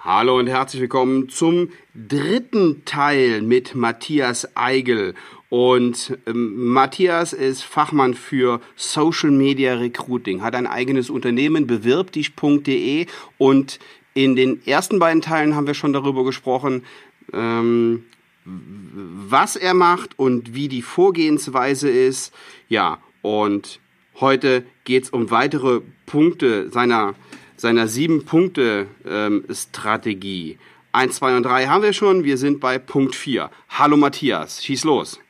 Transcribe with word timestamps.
Hallo 0.00 0.38
und 0.38 0.46
herzlich 0.46 0.80
willkommen 0.80 1.28
zum 1.28 1.70
dritten 1.92 2.84
Teil 2.84 3.42
mit 3.42 3.74
Matthias 3.74 4.56
Eigel. 4.56 5.16
Und 5.48 6.16
ähm, 6.24 6.68
Matthias 6.68 7.32
ist 7.32 7.64
Fachmann 7.64 8.14
für 8.14 8.60
Social 8.76 9.32
Media 9.32 9.74
Recruiting, 9.74 10.40
hat 10.40 10.54
ein 10.54 10.68
eigenes 10.68 11.10
Unternehmen, 11.10 11.66
bewirbdich.de. 11.66 13.06
Und 13.38 13.80
in 14.14 14.36
den 14.36 14.64
ersten 14.64 15.00
beiden 15.00 15.20
Teilen 15.20 15.56
haben 15.56 15.66
wir 15.66 15.74
schon 15.74 15.92
darüber 15.92 16.24
gesprochen, 16.24 16.84
ähm, 17.32 18.04
was 18.44 19.56
er 19.56 19.74
macht 19.74 20.16
und 20.16 20.54
wie 20.54 20.68
die 20.68 20.82
Vorgehensweise 20.82 21.90
ist. 21.90 22.32
Ja, 22.68 22.98
und 23.22 23.80
heute 24.20 24.64
geht 24.84 25.02
es 25.04 25.10
um 25.10 25.32
weitere 25.32 25.80
Punkte 26.06 26.70
seiner 26.70 27.16
seiner 27.58 27.88
sieben 27.88 28.24
Punkte 28.24 28.86
ähm, 29.06 29.44
Strategie. 29.50 30.58
Eins, 30.92 31.16
zwei 31.16 31.36
und 31.36 31.42
drei 31.42 31.66
haben 31.66 31.82
wir 31.82 31.92
schon. 31.92 32.24
Wir 32.24 32.36
sind 32.36 32.60
bei 32.60 32.78
Punkt 32.78 33.14
vier. 33.14 33.50
Hallo 33.68 33.96
Matthias, 33.96 34.64
schieß 34.64 34.84
los. 34.84 35.20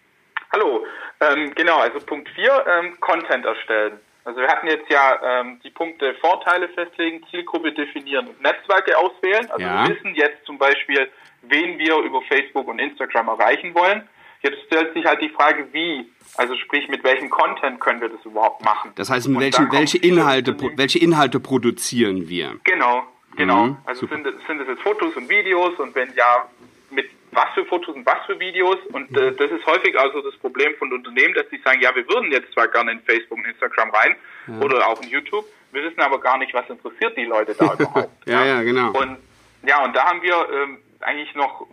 Hallo, 0.52 0.84
ähm, 1.20 1.52
genau, 1.54 1.78
also 1.78 1.98
Punkt 2.00 2.28
vier, 2.30 2.64
ähm, 2.68 2.98
Content 3.00 3.44
erstellen. 3.44 3.98
Also 4.24 4.40
wir 4.40 4.48
hatten 4.48 4.66
jetzt 4.66 4.90
ja 4.90 5.40
ähm, 5.40 5.58
die 5.64 5.70
Punkte 5.70 6.14
Vorteile 6.20 6.68
festlegen, 6.68 7.24
Zielgruppe 7.30 7.72
definieren 7.72 8.28
und 8.28 8.40
Netzwerke 8.42 8.96
auswählen. 8.98 9.50
Also 9.50 9.64
ja. 9.64 9.88
wir 9.88 9.96
wissen 9.96 10.14
jetzt 10.14 10.44
zum 10.44 10.58
Beispiel, 10.58 11.08
wen 11.42 11.78
wir 11.78 11.96
über 11.96 12.20
Facebook 12.28 12.68
und 12.68 12.78
Instagram 12.78 13.28
erreichen 13.28 13.74
wollen. 13.74 14.06
Jetzt 14.42 14.58
stellt 14.66 14.94
sich 14.94 15.04
halt 15.04 15.20
die 15.20 15.30
Frage, 15.30 15.66
wie, 15.72 16.08
also 16.36 16.54
sprich, 16.56 16.88
mit 16.88 17.02
welchem 17.02 17.28
Content 17.28 17.80
können 17.80 18.00
wir 18.00 18.08
das 18.08 18.24
überhaupt 18.24 18.64
machen? 18.64 18.92
Das 18.94 19.10
heißt, 19.10 19.28
welchen, 19.38 19.72
welche, 19.72 19.98
Inhalte, 19.98 20.56
welche 20.76 20.98
Inhalte 20.98 21.40
produzieren 21.40 22.28
wir? 22.28 22.56
Genau, 22.64 23.04
genau. 23.36 23.66
Mhm, 23.66 23.76
also 23.84 24.06
sind, 24.06 24.24
sind 24.46 24.60
es 24.60 24.68
jetzt 24.68 24.82
Fotos 24.82 25.16
und 25.16 25.28
Videos 25.28 25.78
und 25.78 25.94
wenn 25.94 26.12
ja, 26.14 26.48
mit 26.90 27.10
was 27.32 27.48
für 27.54 27.64
Fotos 27.64 27.94
und 27.94 28.06
was 28.06 28.24
für 28.26 28.38
Videos? 28.38 28.78
Und 28.92 29.16
äh, 29.16 29.32
das 29.32 29.50
ist 29.50 29.66
häufig 29.66 29.98
also 29.98 30.22
das 30.22 30.36
Problem 30.36 30.74
von 30.78 30.92
Unternehmen, 30.92 31.34
dass 31.34 31.48
sie 31.50 31.58
sagen, 31.58 31.80
ja, 31.80 31.94
wir 31.94 32.08
würden 32.08 32.30
jetzt 32.30 32.52
zwar 32.52 32.68
gerne 32.68 32.92
in 32.92 33.00
Facebook 33.00 33.38
und 33.38 33.46
Instagram 33.46 33.90
rein 33.90 34.16
ja. 34.46 34.60
oder 34.60 34.86
auch 34.86 35.02
in 35.02 35.08
YouTube, 35.08 35.44
wir 35.72 35.82
wissen 35.82 36.00
aber 36.00 36.20
gar 36.20 36.38
nicht, 36.38 36.54
was 36.54 36.68
interessiert 36.70 37.16
die 37.16 37.24
Leute 37.24 37.54
da 37.54 37.74
überhaupt. 37.78 38.10
ja, 38.26 38.44
ja, 38.44 38.62
genau. 38.62 38.92
Und 38.92 39.18
ja, 39.66 39.84
und 39.84 39.94
da 39.94 40.04
haben 40.04 40.22
wir 40.22 40.48
ähm, 40.52 40.78
eigentlich 41.00 41.34
noch 41.34 41.66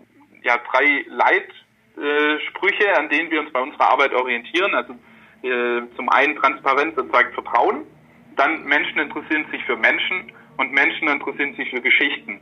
ja 0.43 0.59
drei 0.71 1.05
Leit 1.07 1.49
äh, 1.97 2.39
Sprüche, 2.47 2.97
an 2.97 3.09
denen 3.09 3.29
wir 3.31 3.39
uns 3.41 3.51
bei 3.51 3.61
unserer 3.61 3.89
Arbeit 3.91 4.13
orientieren. 4.13 4.73
Also 4.73 4.93
äh, 5.43 5.81
zum 5.95 6.09
einen 6.09 6.35
Transparenz 6.35 6.97
erzeugt 6.97 7.33
Vertrauen, 7.33 7.85
dann 8.35 8.63
Menschen 8.65 8.99
interessieren 8.99 9.45
sich 9.51 9.63
für 9.65 9.75
Menschen 9.75 10.31
und 10.57 10.71
Menschen 10.71 11.07
interessieren 11.07 11.55
sich 11.55 11.69
für 11.69 11.81
Geschichten. 11.81 12.41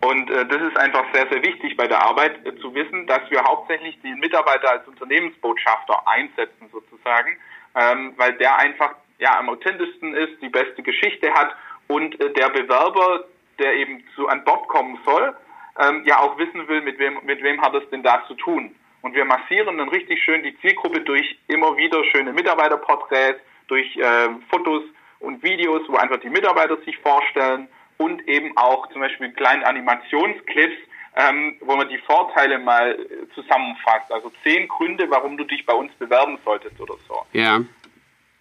Und 0.00 0.30
äh, 0.30 0.46
das 0.46 0.62
ist 0.62 0.78
einfach 0.78 1.04
sehr, 1.12 1.26
sehr 1.30 1.42
wichtig 1.42 1.76
bei 1.76 1.86
der 1.86 2.02
Arbeit 2.02 2.46
äh, 2.46 2.54
zu 2.60 2.74
wissen, 2.74 3.06
dass 3.06 3.20
wir 3.30 3.42
hauptsächlich 3.42 4.00
den 4.02 4.18
Mitarbeiter 4.20 4.70
als 4.70 4.86
Unternehmensbotschafter 4.86 6.06
einsetzen 6.06 6.68
sozusagen, 6.70 7.36
ähm, 7.74 8.14
weil 8.16 8.34
der 8.34 8.56
einfach 8.58 8.94
ja 9.18 9.38
am 9.38 9.48
authentischsten 9.48 10.14
ist, 10.14 10.40
die 10.40 10.48
beste 10.48 10.82
Geschichte 10.82 11.32
hat 11.34 11.54
und 11.88 12.20
äh, 12.20 12.32
der 12.32 12.48
Bewerber, 12.50 13.24
der 13.58 13.74
eben 13.74 14.04
zu 14.14 14.28
an 14.28 14.44
Bord 14.44 14.68
kommen 14.68 14.98
soll, 15.04 15.36
ähm, 15.80 16.02
ja 16.04 16.20
auch 16.20 16.38
wissen 16.38 16.68
will, 16.68 16.80
mit 16.82 16.98
wem 17.00 17.18
mit 17.24 17.42
wem 17.42 17.60
hat 17.60 17.74
es 17.74 17.88
denn 17.90 18.04
da 18.04 18.24
zu 18.28 18.34
tun. 18.34 18.74
Und 19.02 19.14
wir 19.14 19.24
massieren 19.24 19.78
dann 19.78 19.88
richtig 19.88 20.22
schön 20.22 20.42
die 20.42 20.58
Zielgruppe 20.60 21.00
durch 21.00 21.38
immer 21.46 21.76
wieder 21.76 22.04
schöne 22.04 22.32
Mitarbeiterporträts, 22.32 23.40
durch 23.68 23.96
äh, 23.96 24.28
Fotos 24.50 24.82
und 25.20 25.42
Videos, 25.42 25.82
wo 25.88 25.96
einfach 25.96 26.20
die 26.20 26.30
Mitarbeiter 26.30 26.76
sich 26.84 26.96
vorstellen 26.98 27.68
und 27.96 28.26
eben 28.28 28.56
auch 28.56 28.88
zum 28.90 29.00
Beispiel 29.00 29.32
kleine 29.32 29.66
Animationsclips, 29.66 30.76
ähm, 31.16 31.56
wo 31.60 31.76
man 31.76 31.88
die 31.88 31.98
Vorteile 31.98 32.58
mal 32.58 32.92
äh, 32.92 33.34
zusammenfasst. 33.34 34.10
Also 34.10 34.32
zehn 34.42 34.68
Gründe, 34.68 35.10
warum 35.10 35.36
du 35.36 35.44
dich 35.44 35.66
bei 35.66 35.74
uns 35.74 35.92
bewerben 35.94 36.38
solltest 36.44 36.80
oder 36.80 36.94
so. 37.06 37.24
Ja. 37.32 37.60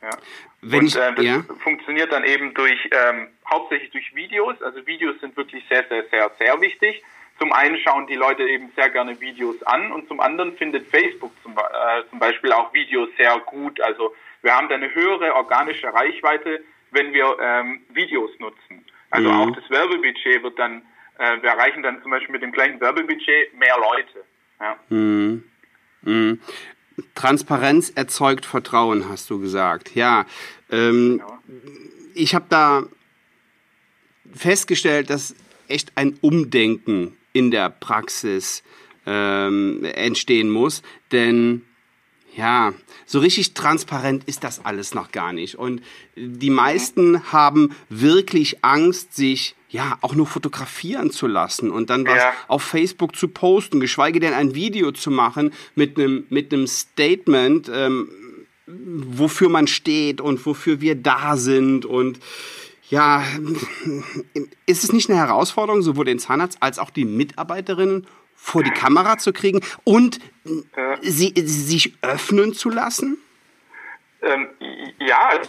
ja. 0.02 0.10
Wenn 0.62 0.82
und 0.82 0.96
äh, 0.96 1.14
das 1.14 1.26
ja. 1.26 1.44
funktioniert 1.60 2.12
dann 2.12 2.24
eben 2.24 2.54
durch 2.54 2.90
ähm, 2.92 3.28
hauptsächlich 3.50 3.92
durch 3.92 4.16
Videos. 4.16 4.62
Also 4.62 4.86
Videos 4.86 5.20
sind 5.20 5.36
wirklich 5.36 5.64
sehr, 5.70 5.86
sehr, 5.90 6.04
sehr, 6.10 6.32
sehr 6.40 6.62
wichtig. 6.62 7.04
Zum 7.40 7.54
einen 7.54 7.78
schauen 7.78 8.08
die 8.08 8.16
Leute 8.16 8.44
eben 8.44 8.72
sehr 8.76 8.90
gerne 8.90 9.20
Videos 9.22 9.62
an 9.64 9.92
und 9.92 10.08
zum 10.08 10.20
anderen 10.20 10.58
findet 10.58 10.88
Facebook 10.88 11.32
zum, 11.44 11.54
äh, 11.54 12.10
zum 12.10 12.20
Beispiel 12.20 12.52
auch 12.52 12.74
Videos 12.74 13.10
sehr 13.18 13.38
gut. 13.46 13.80
Also 13.82 14.16
wir 14.42 14.56
haben 14.56 14.70
da 14.70 14.76
eine 14.76 14.94
höhere 14.94 15.36
organische 15.36 15.94
Reichweite, 15.94 16.64
wenn 16.92 17.14
wir 17.14 17.38
ähm, 17.40 17.82
Videos 17.90 18.32
nutzen. 18.40 18.86
Also 19.12 19.32
mhm. 19.32 19.36
auch 19.40 19.56
das 19.56 19.70
Werbebudget 19.70 20.44
wird 20.44 20.58
dann, 20.58 20.82
äh, 21.20 21.42
wir 21.42 21.50
erreichen 21.50 21.84
dann 21.84 22.02
zum 22.02 22.12
Beispiel 22.12 22.32
mit 22.32 22.42
dem 22.42 22.52
gleichen 22.52 22.82
Werbebudget 22.82 23.54
mehr 23.58 23.78
Leute. 23.78 24.24
Ja. 24.60 24.76
Mhm. 24.90 25.44
Mhm. 26.02 26.42
Transparenz 27.14 27.92
erzeugt 27.92 28.46
Vertrauen, 28.46 29.08
hast 29.10 29.30
du 29.30 29.40
gesagt. 29.40 29.94
Ja, 29.96 30.26
ähm, 30.72 31.20
genau. 31.20 31.38
ich 32.16 32.34
habe 32.34 32.46
da 32.50 32.84
festgestellt, 34.34 35.10
dass 35.12 35.36
echt 35.68 35.92
ein 35.96 36.18
Umdenken 36.22 37.18
in 37.38 37.52
der 37.52 37.70
Praxis 37.70 38.64
ähm, 39.06 39.84
entstehen 39.84 40.50
muss. 40.50 40.82
Denn 41.12 41.62
ja, 42.36 42.74
so 43.06 43.20
richtig 43.20 43.56
transparent 43.56 44.24
ist 44.26 44.44
das 44.44 44.64
alles 44.64 44.94
noch 44.94 45.12
gar 45.12 45.34
nicht. 45.34 45.56
Und 45.56 45.82
die 46.16 46.52
meisten 46.52 47.32
haben 47.32 47.76
wirklich 47.90 48.64
Angst, 48.64 49.16
sich 49.16 49.56
ja 49.70 49.98
auch 50.02 50.16
nur 50.16 50.28
fotografieren 50.28 51.12
zu 51.12 51.28
lassen 51.28 51.72
und 51.72 51.90
dann 51.90 52.06
was 52.06 52.18
ja. 52.18 52.34
auf 52.48 52.64
Facebook 52.64 53.16
zu 53.16 53.28
posten, 53.28 53.80
geschweige 53.80 54.20
denn 54.20 54.34
ein 54.34 54.56
Video 54.56 54.92
zu 54.92 55.12
machen 55.12 55.52
mit 55.76 55.98
einem 55.98 56.26
mit 56.30 56.54
einem 56.54 56.68
Statement, 56.68 57.70
ähm, 57.74 58.10
wofür 58.68 59.50
man 59.50 59.68
steht 59.68 60.22
und 60.22 60.46
wofür 60.46 60.80
wir 60.80 60.96
da 60.96 61.36
sind 61.36 61.86
und 61.86 62.20
ja, 62.90 63.24
ist 64.66 64.84
es 64.84 64.94
nicht 64.94 65.10
eine 65.10 65.20
Herausforderung, 65.20 65.82
sowohl 65.82 66.06
den 66.06 66.20
Zahnarzt 66.20 66.62
als 66.62 66.80
auch 66.80 66.90
die 66.90 67.06
Mitarbeiterinnen 67.06 68.08
vor 68.36 68.64
die 68.64 68.72
Kamera 68.72 69.18
zu 69.18 69.34
kriegen 69.34 69.62
und 69.84 70.20
ja. 70.46 70.98
sie, 71.02 71.34
sich 71.36 71.94
öffnen 72.02 72.54
zu 72.54 72.70
lassen? 72.70 73.18
Ähm, 74.22 74.48
ja, 75.00 75.42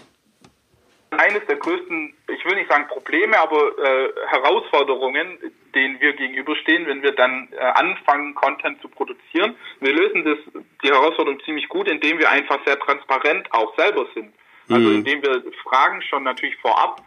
eines 1.10 1.46
der 1.46 1.56
größten, 1.56 2.14
ich 2.28 2.44
will 2.44 2.56
nicht 2.56 2.70
sagen 2.70 2.86
Probleme, 2.88 3.38
aber 3.38 3.78
äh, 3.78 4.08
Herausforderungen, 4.26 5.38
denen 5.74 6.00
wir 6.00 6.14
gegenüberstehen, 6.14 6.86
wenn 6.86 7.02
wir 7.02 7.12
dann 7.12 7.48
äh, 7.52 7.60
anfangen, 7.60 8.34
Content 8.34 8.80
zu 8.82 8.88
produzieren. 8.88 9.54
Wir 9.80 9.94
lösen 9.94 10.24
das, 10.24 10.38
die 10.82 10.88
Herausforderung 10.88 11.40
ziemlich 11.44 11.68
gut, 11.68 11.88
indem 11.88 12.18
wir 12.18 12.30
einfach 12.30 12.58
sehr 12.66 12.78
transparent 12.78 13.52
auch 13.52 13.76
selber 13.76 14.06
sind. 14.14 14.32
Also 14.68 14.88
mhm. 14.88 14.96
indem 14.96 15.22
wir 15.22 15.42
Fragen 15.62 16.02
schon 16.02 16.24
natürlich 16.24 16.56
vorab 16.56 17.02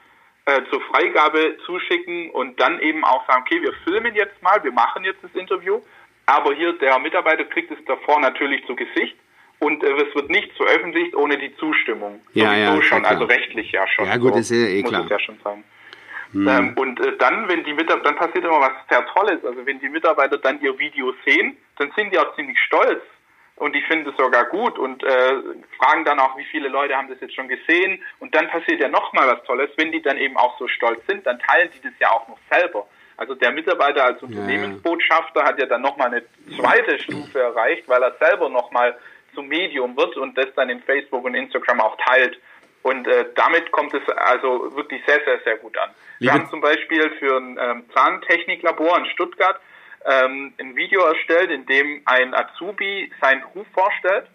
äh, 0.58 0.70
zur 0.70 0.82
Freigabe 0.82 1.58
zuschicken 1.66 2.30
und 2.32 2.60
dann 2.60 2.80
eben 2.80 3.04
auch 3.04 3.26
sagen, 3.28 3.44
okay, 3.46 3.62
wir 3.62 3.74
filmen 3.84 4.14
jetzt 4.16 4.42
mal, 4.42 4.64
wir 4.64 4.72
machen 4.72 5.04
jetzt 5.04 5.24
das 5.24 5.34
Interview, 5.34 5.82
aber 6.26 6.54
hier 6.54 6.74
der 6.74 7.00
Mitarbeiter 7.00 7.46
kriegt 7.46 7.72
es 7.72 7.84
davor 7.86 8.20
natürlich 8.20 8.66
zu 8.66 8.76
Gesicht 8.76 9.16
und 9.60 9.84
äh, 9.84 9.92
es 9.94 10.16
wird 10.16 10.30
nicht 10.30 10.52
veröffentlicht 10.58 11.16
ohne 11.16 11.38
die 11.38 11.56
Zustimmung. 11.58 12.22
Ja, 12.34 12.54
ja, 12.56 12.82
schon, 12.82 13.06
also 13.06 13.26
rechtlich 13.26 13.72
ja 13.72 13.88
schon. 13.88 14.06
Ja 14.06 14.18
gut, 14.18 14.34
so, 14.34 14.40
ist 14.40 14.52
ja 14.52 14.58
eh 14.58 14.84
klar. 14.84 15.04
Muss 15.04 15.12
es 15.12 15.12
ja 15.12 15.20
schon 15.20 15.40
sein. 15.44 15.64
Hm. 16.34 16.48
Ähm, 16.48 16.74
und 16.78 17.00
äh, 17.00 17.18
dann, 17.18 17.48
wenn 17.48 17.64
die 17.64 17.74
Mitarbeiter, 17.74 18.10
dann 18.10 18.16
passiert 18.16 18.46
immer 18.46 18.62
was 18.62 18.72
sehr 18.90 19.06
Tolles. 19.08 19.44
Also 19.44 19.66
wenn 19.66 19.80
die 19.80 19.90
Mitarbeiter 19.90 20.38
dann 20.38 20.62
ihr 20.62 20.78
Video 20.80 21.14
sehen, 21.26 21.58
dann 21.78 21.92
sind 21.96 22.14
die 22.14 22.18
auch 22.18 22.36
ziemlich 22.36 22.58
stolz 22.60 23.02
und 23.62 23.76
die 23.76 23.82
finden 23.84 24.10
es 24.10 24.18
sogar 24.18 24.46
gut 24.46 24.80
und 24.80 25.04
äh, 25.04 25.34
fragen 25.78 26.04
dann 26.04 26.20
auch, 26.20 26.36
wie 26.36 26.46
viele 26.46 26.68
Leute 26.68 26.98
haben 26.98 27.10
das 27.10 27.22
jetzt 27.22 27.36
schon 27.36 27.48
gesehen. 27.48 28.04
Und 28.18 28.34
dann 28.34 28.48
passiert 28.50 28.82
ja 28.82 28.88
nochmal 28.88 29.28
was 29.28 29.44
Tolles, 29.44 29.70
wenn 29.78 29.92
die 29.92 30.02
dann 30.02 30.18
eben 30.18 30.36
auch 30.36 30.58
so 30.58 30.68
stolz 30.68 31.06
sind, 31.06 31.28
dann 31.28 31.38
teilen 31.38 31.70
die 31.76 31.82
das 31.82 31.94
ja 32.00 32.10
auch 32.10 32.28
noch 32.28 32.40
selber. 32.50 32.88
Also 33.18 33.36
der 33.36 33.52
Mitarbeiter 33.52 34.04
als 34.04 34.24
Unternehmensbotschafter 34.24 35.44
hat 35.44 35.60
ja 35.60 35.68
dann 35.68 35.84
nochmal 35.84 36.08
eine 36.08 36.24
zweite 36.58 36.98
Stufe 36.98 37.40
erreicht, 37.40 37.88
weil 37.88 38.02
er 38.02 38.16
selber 38.20 38.50
nochmal 38.50 38.98
zum 39.36 39.48
Medium 39.48 39.96
wird 39.96 40.18
und 40.18 40.36
das 40.36 40.48
dann 40.56 40.72
in 40.72 40.82
Facebook 40.82 41.24
und 41.24 41.36
Instagram 41.36 41.82
auch 41.82 41.98
teilt. 41.98 42.40
Und 42.82 43.08
äh, 43.08 43.28
damit 43.36 43.72
kommt 43.72 43.94
es 43.94 44.02
also 44.10 44.76
wirklich 44.76 45.04
sehr, 45.06 45.22
sehr, 45.24 45.40
sehr 45.46 45.58
gut 45.58 45.78
an. 45.78 45.92
Wir 46.18 46.34
haben 46.34 46.50
zum 46.50 46.62
Beispiel 46.62 47.12
für 47.20 47.38
ein 47.38 47.60
ähm, 47.62 47.84
Zahntechniklabor 47.94 48.98
in 48.98 49.06
Stuttgart 49.06 49.60
ähm, 50.06 50.54
ein 50.60 50.76
Video 50.76 51.02
erstellt, 51.02 51.52
in 51.52 51.66
dem 51.66 52.02
ein 52.06 52.34
Azubi 52.34 53.12
seinen 53.22 53.42
Beruf 53.42 53.68
vorstellt. 53.74 54.28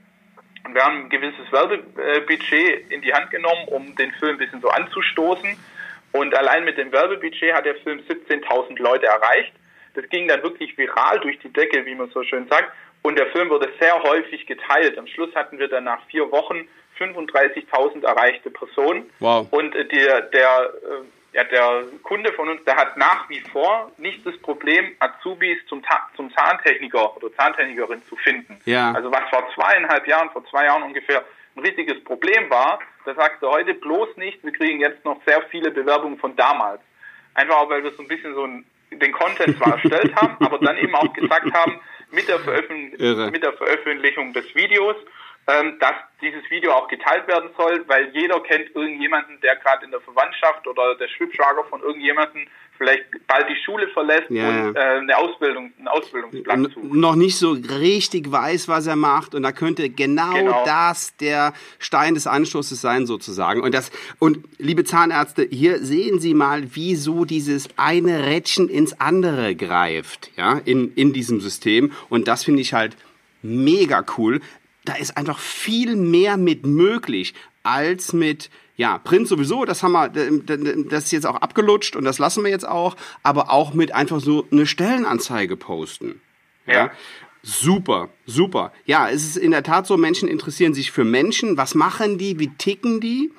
Und 0.64 0.74
wir 0.74 0.84
haben 0.84 1.04
ein 1.04 1.08
gewisses 1.08 1.50
Werbebudget 1.52 2.90
in 2.90 3.02
die 3.02 3.12
Hand 3.12 3.30
genommen, 3.30 3.68
um 3.68 3.94
den 3.96 4.12
Film 4.12 4.32
ein 4.32 4.38
bisschen 4.38 4.60
so 4.60 4.68
anzustoßen. 4.68 5.56
Und 6.12 6.34
allein 6.34 6.64
mit 6.64 6.78
dem 6.78 6.90
Werbebudget 6.92 7.54
hat 7.54 7.66
der 7.66 7.76
Film 7.76 8.00
17.000 8.00 8.80
Leute 8.80 9.06
erreicht. 9.06 9.52
Das 9.94 10.08
ging 10.08 10.28
dann 10.28 10.42
wirklich 10.42 10.76
viral 10.76 11.20
durch 11.20 11.38
die 11.38 11.52
Decke, 11.52 11.86
wie 11.86 11.94
man 11.94 12.10
so 12.10 12.22
schön 12.22 12.48
sagt. 12.48 12.72
Und 13.02 13.18
der 13.18 13.26
Film 13.28 13.50
wurde 13.50 13.70
sehr 13.80 14.02
häufig 14.02 14.46
geteilt. 14.46 14.98
Am 14.98 15.06
Schluss 15.06 15.34
hatten 15.34 15.58
wir 15.58 15.68
dann 15.68 15.84
nach 15.84 16.04
vier 16.06 16.30
Wochen 16.32 16.68
35.000 16.98 18.04
erreichte 18.04 18.50
Personen. 18.50 19.08
Wow. 19.20 19.46
Und 19.50 19.74
der, 19.74 20.22
der 20.22 20.70
ja, 21.32 21.44
der 21.44 21.84
Kunde 22.02 22.32
von 22.32 22.48
uns, 22.48 22.64
der 22.64 22.76
hat 22.76 22.96
nach 22.96 23.28
wie 23.28 23.40
vor 23.52 23.92
nicht 23.98 24.24
das 24.24 24.36
Problem, 24.38 24.92
Azubis 24.98 25.58
zum, 25.68 25.82
zum 26.16 26.32
Zahntechniker 26.32 27.16
oder 27.16 27.32
Zahntechnikerin 27.34 28.02
zu 28.08 28.16
finden. 28.16 28.58
Ja. 28.64 28.92
Also 28.92 29.10
was 29.12 29.28
vor 29.30 29.46
zweieinhalb 29.54 30.06
Jahren, 30.06 30.30
vor 30.30 30.44
zwei 30.46 30.64
Jahren 30.64 30.82
ungefähr 30.82 31.24
ein 31.56 31.60
richtiges 31.60 32.02
Problem 32.04 32.48
war, 32.50 32.78
da 33.04 33.14
sagt 33.14 33.42
er 33.42 33.50
heute 33.50 33.74
bloß 33.74 34.16
nicht, 34.16 34.42
wir 34.44 34.52
kriegen 34.52 34.80
jetzt 34.80 35.04
noch 35.04 35.20
sehr 35.26 35.42
viele 35.50 35.70
Bewerbungen 35.70 36.18
von 36.18 36.36
damals. 36.36 36.80
Einfach 37.34 37.56
auch, 37.56 37.70
weil 37.70 37.82
wir 37.82 37.92
so 37.92 38.02
ein 38.02 38.08
bisschen 38.08 38.34
so 38.34 38.44
ein, 38.44 38.64
den 38.90 39.12
Content 39.12 39.56
zwar 39.58 39.74
erstellt 39.74 40.14
haben, 40.16 40.36
aber 40.44 40.58
dann 40.58 40.76
eben 40.78 40.94
auch 40.94 41.12
gesagt 41.12 41.52
haben, 41.52 41.80
mit 42.10 42.28
der, 42.28 42.38
mit 43.30 43.42
der 43.42 43.52
Veröffentlichung 43.52 44.32
des 44.32 44.54
Videos 44.54 44.96
ähm, 45.48 45.78
dass 45.78 45.94
dieses 46.20 46.42
Video 46.50 46.72
auch 46.72 46.88
geteilt 46.88 47.28
werden 47.28 47.50
soll, 47.56 47.84
weil 47.86 48.10
jeder 48.12 48.40
kennt 48.40 48.74
irgendjemanden, 48.74 49.40
der 49.42 49.56
gerade 49.56 49.84
in 49.84 49.90
der 49.90 50.00
Verwandtschaft 50.00 50.66
oder 50.66 50.96
der 50.96 51.08
Schwibschwager 51.08 51.64
von 51.64 51.82
irgendjemanden 51.82 52.48
vielleicht 52.76 53.04
bald 53.26 53.48
die 53.48 53.56
Schule 53.64 53.88
verlässt 53.88 54.28
ja. 54.28 54.48
und 54.48 54.76
äh, 54.76 54.78
eine 54.78 55.16
Ausbildung, 55.16 55.72
einen 55.78 55.88
Ausbildungsplatz 55.88 56.74
sucht. 56.74 56.92
Noch 56.92 57.14
nicht 57.14 57.38
so 57.38 57.52
richtig 57.52 58.30
weiß, 58.30 58.68
was 58.68 58.86
er 58.86 58.96
macht 58.96 59.34
und 59.34 59.42
da 59.42 59.52
könnte 59.52 59.88
genau, 59.88 60.34
genau, 60.34 60.64
das 60.64 61.16
der 61.16 61.52
Stein 61.78 62.14
des 62.14 62.26
Anschlusses 62.26 62.80
sein 62.80 63.06
sozusagen. 63.06 63.62
Und 63.62 63.72
das 63.72 63.90
und 64.18 64.44
liebe 64.58 64.84
Zahnärzte, 64.84 65.46
hier 65.50 65.78
sehen 65.78 66.18
Sie 66.18 66.34
mal, 66.34 66.74
wie 66.74 66.96
so 66.96 67.24
dieses 67.24 67.68
eine 67.76 68.26
Rädchen 68.26 68.68
ins 68.68 69.00
andere 69.00 69.54
greift, 69.54 70.30
ja, 70.36 70.60
in 70.64 70.92
in 70.94 71.12
diesem 71.12 71.40
System 71.40 71.92
und 72.08 72.28
das 72.28 72.44
finde 72.44 72.60
ich 72.62 72.74
halt 72.74 72.96
mega 73.42 74.04
cool 74.18 74.40
da 74.88 74.94
ist 74.94 75.16
einfach 75.16 75.38
viel 75.38 75.96
mehr 75.96 76.36
mit 76.36 76.66
möglich 76.66 77.34
als 77.62 78.12
mit 78.12 78.50
ja, 78.76 78.98
Print 78.98 79.26
sowieso, 79.26 79.64
das 79.64 79.82
haben 79.82 79.92
wir, 79.92 80.08
das 80.10 81.04
ist 81.04 81.12
jetzt 81.12 81.26
auch 81.26 81.36
abgelutscht 81.36 81.96
und 81.96 82.04
das 82.04 82.18
lassen 82.18 82.44
wir 82.44 82.50
jetzt 82.50 82.68
auch, 82.68 82.94
aber 83.22 83.50
auch 83.50 83.72
mit 83.72 83.92
einfach 83.92 84.20
so 84.20 84.46
eine 84.50 84.66
Stellenanzeige 84.66 85.56
posten. 85.56 86.20
Ja. 86.66 86.74
ja. 86.74 86.90
Super, 87.42 88.08
super. 88.26 88.72
Ja, 88.86 89.08
es 89.08 89.24
ist 89.24 89.36
in 89.36 89.52
der 89.52 89.62
Tat 89.62 89.86
so, 89.86 89.96
Menschen 89.96 90.28
interessieren 90.28 90.74
sich 90.74 90.90
für 90.90 91.04
Menschen. 91.04 91.56
Was 91.56 91.76
machen 91.76 92.18
die? 92.18 92.40
Wie 92.40 92.48
ticken 92.48 93.00
die? 93.00 93.30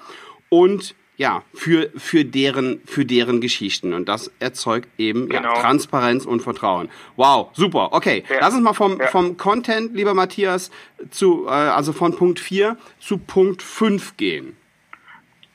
Und 0.47 0.95
ja, 1.17 1.43
für, 1.53 1.89
für, 1.97 2.23
deren, 2.23 2.81
für 2.85 3.03
deren 3.03 3.41
Geschichten. 3.41 3.93
Und 3.93 4.07
das 4.07 4.31
erzeugt 4.39 4.87
eben 4.99 5.27
genau. 5.27 5.55
ja, 5.55 5.61
Transparenz 5.61 6.25
und 6.25 6.41
Vertrauen. 6.41 6.89
Wow, 7.15 7.49
super. 7.53 7.89
Okay, 7.91 8.23
ja. 8.29 8.37
lass 8.39 8.53
uns 8.53 8.63
mal 8.63 8.73
vom, 8.73 8.99
ja. 8.99 9.07
vom 9.07 9.35
Content, 9.35 9.95
lieber 9.95 10.13
Matthias, 10.13 10.71
zu, 11.09 11.47
äh, 11.47 11.49
also 11.49 11.91
von 11.91 12.15
Punkt 12.15 12.39
4 12.39 12.77
zu 12.99 13.17
Punkt 13.17 13.63
5 13.63 14.15
gehen. 14.17 14.55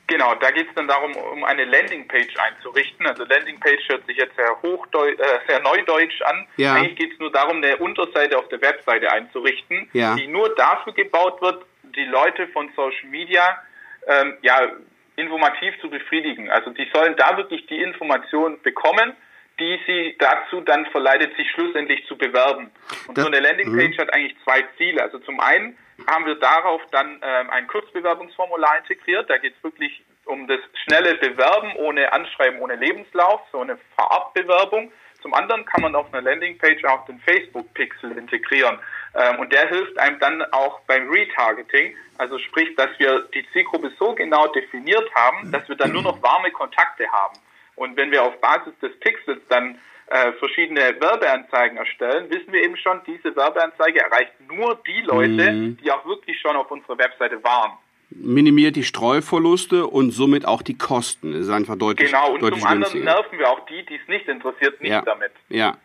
Genau, 0.09 0.35
da 0.35 0.51
geht 0.51 0.69
es 0.69 0.75
dann 0.75 0.89
darum, 0.89 1.13
um 1.15 1.45
eine 1.45 1.65
Landingpage 1.65 2.37
einzurichten. 2.37 3.07
Also 3.07 3.25
Landingpage 3.25 3.89
hört 3.89 4.05
sich 4.07 4.17
jetzt 4.17 4.35
sehr 4.37 4.61
hochdeutsch, 4.63 5.19
äh, 5.19 5.39
sehr 5.47 5.61
neudeutsch 5.61 6.21
an. 6.23 6.47
Ja. 6.57 6.75
Eigentlich 6.75 6.97
geht 6.97 7.13
es 7.13 7.19
nur 7.21 7.31
darum, 7.31 7.59
eine 7.59 7.77
Unterseite 7.77 8.37
auf 8.37 8.49
der 8.49 8.61
Webseite 8.61 9.11
einzurichten, 9.13 9.89
ja. 9.93 10.17
die 10.17 10.27
nur 10.27 10.53
dafür 10.57 10.93
gebaut 10.93 11.41
wird, 11.41 11.65
die 11.85 12.05
Leute 12.05 12.49
von 12.49 12.69
Social 12.75 13.09
Media 13.09 13.63
ähm, 14.07 14.37
ja, 14.43 14.73
informativ 15.17 15.79
zu 15.81 15.91
befriedigen. 15.91 16.51
Also 16.51 16.71
die 16.71 16.89
sollen 16.93 17.17
da 17.17 17.37
wirklich 17.37 17.67
die 17.67 17.81
Information 17.81 18.61
bekommen, 18.63 19.15
die 19.59 19.79
sie 19.87 20.17
dazu 20.19 20.61
dann 20.63 20.87
verleitet, 20.87 21.37
sich 21.37 21.51
schlussendlich 21.51 22.07
zu 22.07 22.17
bewerben. 22.17 22.71
Und 23.07 23.17
das, 23.17 23.25
so 23.25 23.31
eine 23.31 23.41
Landingpage 23.41 23.97
mh. 23.97 24.03
hat 24.03 24.15
eigentlich 24.15 24.37
zwei 24.45 24.65
Ziele. 24.77 25.03
Also 25.03 25.19
zum 25.19 25.41
einen 25.41 25.77
haben 26.07 26.27
wir 26.27 26.37
darauf 26.37 26.81
dann 26.91 27.21
ähm, 27.23 27.51
ein 27.51 27.67
Kurzbewerbungsformular 27.67 28.79
integriert. 28.79 29.29
Da 29.29 29.39
geht 29.39 29.55
es 29.57 29.63
wirklich 29.63 30.03
um 30.25 30.47
das 30.47 30.61
schnelle 30.85 31.15
Bewerben 31.17 31.75
ohne 31.77 32.13
Anschreiben, 32.13 32.61
ohne 32.61 32.77
Lebenslauf, 32.77 33.43
so 33.53 33.61
eine 33.61 33.79
Vorabbewerbung. 33.97 34.93
Zum 35.21 35.35
anderen 35.35 35.65
kann 35.67 35.83
man 35.83 35.95
auf 35.95 36.13
einer 36.13 36.23
Landingpage 36.23 36.85
auch 36.85 37.05
den 37.07 37.21
Facebook-Pixel 37.21 38.17
integrieren. 38.19 38.79
Ähm, 39.15 39.41
und 39.41 39.53
der 39.53 39.69
hilft 39.69 39.99
einem 39.99 40.19
dann 40.19 40.43
auch 40.53 40.81
beim 40.87 41.09
Retargeting. 41.11 41.95
Also 42.19 42.39
sprich, 42.39 42.75
dass 42.77 42.91
wir 42.99 43.29
die 43.35 43.45
Zielgruppe 43.53 43.93
so 43.99 44.15
genau 44.15 44.47
definiert 44.49 45.09
haben, 45.15 45.51
dass 45.53 45.69
wir 45.69 45.77
dann 45.77 45.93
nur 45.93 46.03
noch 46.03 46.23
warme 46.23 46.51
Kontakte 46.51 47.07
haben. 47.11 47.39
Und 47.77 47.97
wenn 47.97 48.11
wir 48.11 48.23
auf 48.23 48.41
Basis 48.41 48.73
des 48.81 48.99
Pixels 49.01 49.41
dann 49.49 49.79
äh, 50.09 50.33
verschiedene 50.33 51.01
Werbeanzeigen 51.01 51.79
erstellen, 51.79 52.31
wissen 52.31 52.53
wir 52.53 52.63
eben 52.63 52.77
schon, 52.77 53.01
diese 53.07 53.35
Werbeanzeige 53.35 54.01
erreicht 54.01 54.33
nur 54.47 54.79
die 54.87 55.01
Leute, 55.03 55.53
mhm. 55.53 55.79
die 55.79 55.91
auch 55.91 56.05
wirklich 56.05 56.39
schon 56.41 56.57
auf 56.57 56.71
unserer 56.71 56.99
Webseite 56.99 57.43
waren 57.43 57.73
minimiert 58.15 58.77
die 58.77 58.85
Streuverluste 58.85 59.87
und 59.87 60.11
somit 60.11 60.47
auch 60.47 60.63
die 60.63 60.77
Kosten. 60.77 61.33
Das 61.33 61.43
ist 61.43 61.51
einfach 61.51 61.77
deutlich 61.77 62.11
Genau, 62.11 62.33
und 62.33 62.43
deutlich 62.43 62.61
zum 62.61 62.71
anderen 62.71 63.05
nerven 63.05 63.39
wir 63.39 63.49
auch 63.49 63.65
die, 63.67 63.85
die 63.87 63.97
es 63.97 64.09
nicht 64.09 64.29
interessiert, 64.29 64.81
nicht 64.81 64.91
ja. 64.91 65.03
damit. 65.03 65.33
Ja, 65.49 65.79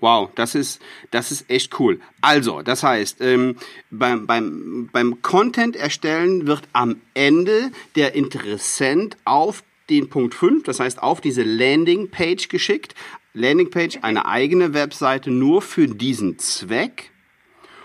Wow, 0.00 0.30
das 0.34 0.54
ist, 0.54 0.82
das 1.10 1.32
ist 1.32 1.50
echt 1.50 1.80
cool. 1.80 2.00
Also, 2.20 2.62
das 2.62 2.82
heißt, 2.82 3.20
ähm, 3.22 3.56
beim, 3.90 4.26
beim, 4.26 4.90
beim 4.92 5.22
Content 5.22 5.74
erstellen 5.74 6.46
wird 6.46 6.62
am 6.72 7.00
Ende 7.14 7.70
der 7.94 8.14
Interessent 8.14 9.16
auf 9.24 9.62
den 9.88 10.10
Punkt 10.10 10.34
5, 10.34 10.64
das 10.64 10.80
heißt 10.80 11.02
auf 11.02 11.20
diese 11.20 11.42
Landingpage 11.42 12.48
geschickt. 12.48 12.94
Landingpage, 13.32 13.98
eine 14.02 14.26
eigene 14.26 14.74
Webseite 14.74 15.30
nur 15.30 15.62
für 15.62 15.86
diesen 15.86 16.38
Zweck. 16.38 17.10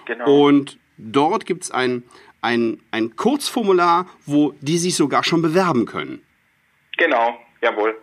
Genau. 0.05 0.47
Und 0.47 0.77
dort 0.97 1.45
gibt 1.45 1.63
es 1.63 1.71
ein, 1.71 2.03
ein, 2.41 2.81
ein 2.91 3.15
Kurzformular, 3.15 4.07
wo 4.25 4.53
die 4.61 4.77
sich 4.77 4.95
sogar 4.95 5.23
schon 5.23 5.41
bewerben 5.41 5.85
können. 5.85 6.23
Genau, 6.97 7.37
jawohl. 7.61 7.97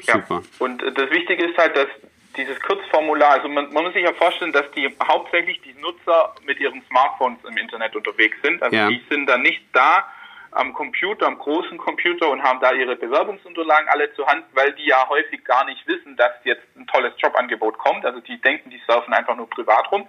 Super. 0.00 0.42
Ja. 0.42 0.42
Und 0.58 0.82
das 0.82 1.10
Wichtige 1.10 1.46
ist 1.46 1.56
halt, 1.56 1.76
dass 1.76 1.88
dieses 2.36 2.60
Kurzformular, 2.60 3.30
also 3.30 3.48
man, 3.48 3.72
man, 3.72 3.84
muss 3.84 3.94
sich 3.94 4.04
ja 4.04 4.12
vorstellen, 4.12 4.52
dass 4.52 4.70
die 4.72 4.94
hauptsächlich 5.02 5.60
die 5.62 5.74
Nutzer 5.74 6.34
mit 6.44 6.58
ihren 6.60 6.82
Smartphones 6.88 7.38
im 7.44 7.56
Internet 7.56 7.94
unterwegs 7.94 8.36
sind. 8.42 8.62
Also 8.62 8.76
ja. 8.76 8.88
die 8.88 9.02
sind 9.08 9.26
dann 9.26 9.42
nicht 9.42 9.62
da 9.72 10.04
am 10.50 10.72
Computer, 10.72 11.26
am 11.26 11.38
großen 11.38 11.76
Computer 11.78 12.30
und 12.30 12.42
haben 12.42 12.60
da 12.60 12.72
ihre 12.72 12.96
Bewerbungsunterlagen 12.96 13.88
alle 13.88 14.12
zur 14.14 14.26
Hand, 14.26 14.44
weil 14.52 14.72
die 14.74 14.86
ja 14.86 15.08
häufig 15.08 15.44
gar 15.44 15.64
nicht 15.64 15.86
wissen, 15.86 16.16
dass 16.16 16.32
jetzt 16.44 16.64
ein 16.76 16.86
tolles 16.86 17.12
Jobangebot 17.18 17.76
kommt. 17.78 18.04
Also 18.04 18.20
die 18.20 18.40
denken, 18.40 18.70
die 18.70 18.80
surfen 18.86 19.12
einfach 19.12 19.36
nur 19.36 19.50
privat 19.50 19.90
rum. 19.90 20.06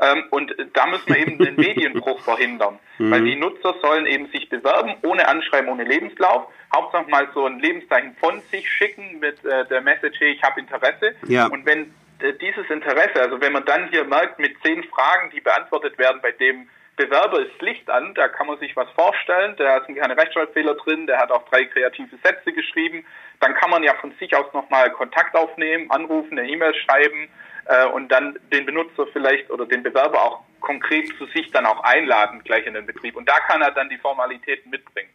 Ähm, 0.00 0.24
und 0.30 0.54
da 0.72 0.86
müssen 0.86 1.08
wir 1.08 1.18
eben 1.18 1.38
den 1.38 1.56
Medienbruch 1.56 2.20
verhindern, 2.20 2.78
mhm. 2.98 3.10
weil 3.10 3.24
die 3.24 3.36
Nutzer 3.36 3.74
sollen 3.80 4.06
eben 4.06 4.26
sich 4.28 4.48
bewerben, 4.48 4.94
ohne 5.02 5.28
Anschreiben, 5.28 5.68
ohne 5.68 5.84
Lebenslauf. 5.84 6.46
Hauptsache 6.74 7.08
mal 7.08 7.28
so 7.34 7.46
ein 7.46 7.60
Lebenszeichen 7.60 8.16
von 8.18 8.40
sich 8.50 8.68
schicken 8.68 9.20
mit 9.20 9.44
äh, 9.44 9.66
der 9.66 9.80
Message, 9.80 10.18
hey, 10.18 10.32
ich 10.32 10.42
habe 10.42 10.60
Interesse. 10.60 11.14
Ja. 11.28 11.46
Und 11.46 11.64
wenn 11.66 11.94
äh, 12.20 12.32
dieses 12.40 12.68
Interesse, 12.70 13.20
also 13.20 13.40
wenn 13.40 13.52
man 13.52 13.64
dann 13.64 13.88
hier 13.90 14.04
merkt, 14.04 14.38
mit 14.38 14.56
zehn 14.62 14.82
Fragen, 14.84 15.30
die 15.30 15.40
beantwortet 15.40 15.96
werden, 15.98 16.20
bei 16.22 16.32
dem 16.32 16.68
Bewerber 16.96 17.40
ist 17.40 17.60
Licht 17.60 17.90
an, 17.90 18.14
da 18.14 18.28
kann 18.28 18.46
man 18.46 18.58
sich 18.58 18.76
was 18.76 18.88
vorstellen, 18.90 19.56
da 19.58 19.84
sind 19.84 19.96
keine 19.96 20.16
Rechtschreibfehler 20.16 20.74
drin, 20.74 21.06
der 21.06 21.18
hat 21.18 21.32
auch 21.32 21.44
drei 21.48 21.64
kreative 21.64 22.16
Sätze 22.22 22.52
geschrieben, 22.52 23.04
dann 23.40 23.54
kann 23.54 23.70
man 23.70 23.82
ja 23.82 23.94
von 23.94 24.12
sich 24.20 24.36
aus 24.36 24.52
nochmal 24.52 24.90
Kontakt 24.90 25.34
aufnehmen, 25.34 25.90
anrufen, 25.90 26.38
eine 26.38 26.48
E-Mail 26.48 26.72
schreiben, 26.74 27.28
äh, 27.66 27.86
und 27.86 28.08
dann 28.08 28.38
den 28.52 28.66
Benutzer 28.66 29.06
vielleicht 29.12 29.50
oder 29.50 29.66
den 29.66 29.82
Bewerber 29.82 30.22
auch 30.22 30.40
konkret 30.60 31.08
zu 31.18 31.26
sich 31.26 31.50
dann 31.50 31.66
auch 31.66 31.80
einladen, 31.84 32.40
gleich 32.44 32.66
in 32.66 32.74
den 32.74 32.86
Betrieb. 32.86 33.16
Und 33.16 33.28
da 33.28 33.38
kann 33.46 33.60
er 33.62 33.70
dann 33.70 33.88
die 33.88 33.98
Formalitäten 33.98 34.70
mitbringen. 34.70 35.10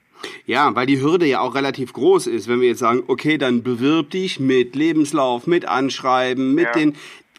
Ja, 0.45 0.75
weil 0.75 0.85
die 0.85 1.01
Hürde 1.01 1.25
ja 1.25 1.39
auch 1.39 1.55
relativ 1.55 1.93
groß 1.93 2.27
ist, 2.27 2.47
wenn 2.47 2.61
wir 2.61 2.69
jetzt 2.69 2.79
sagen, 2.79 3.03
okay, 3.07 3.37
dann 3.37 3.63
bewirb 3.63 4.11
dich 4.11 4.39
mit 4.39 4.75
Lebenslauf, 4.75 5.47
mit 5.47 5.65
Anschreiben, 5.65 6.53
mit 6.53 6.65
ja. 6.65 6.71
den 6.73 6.95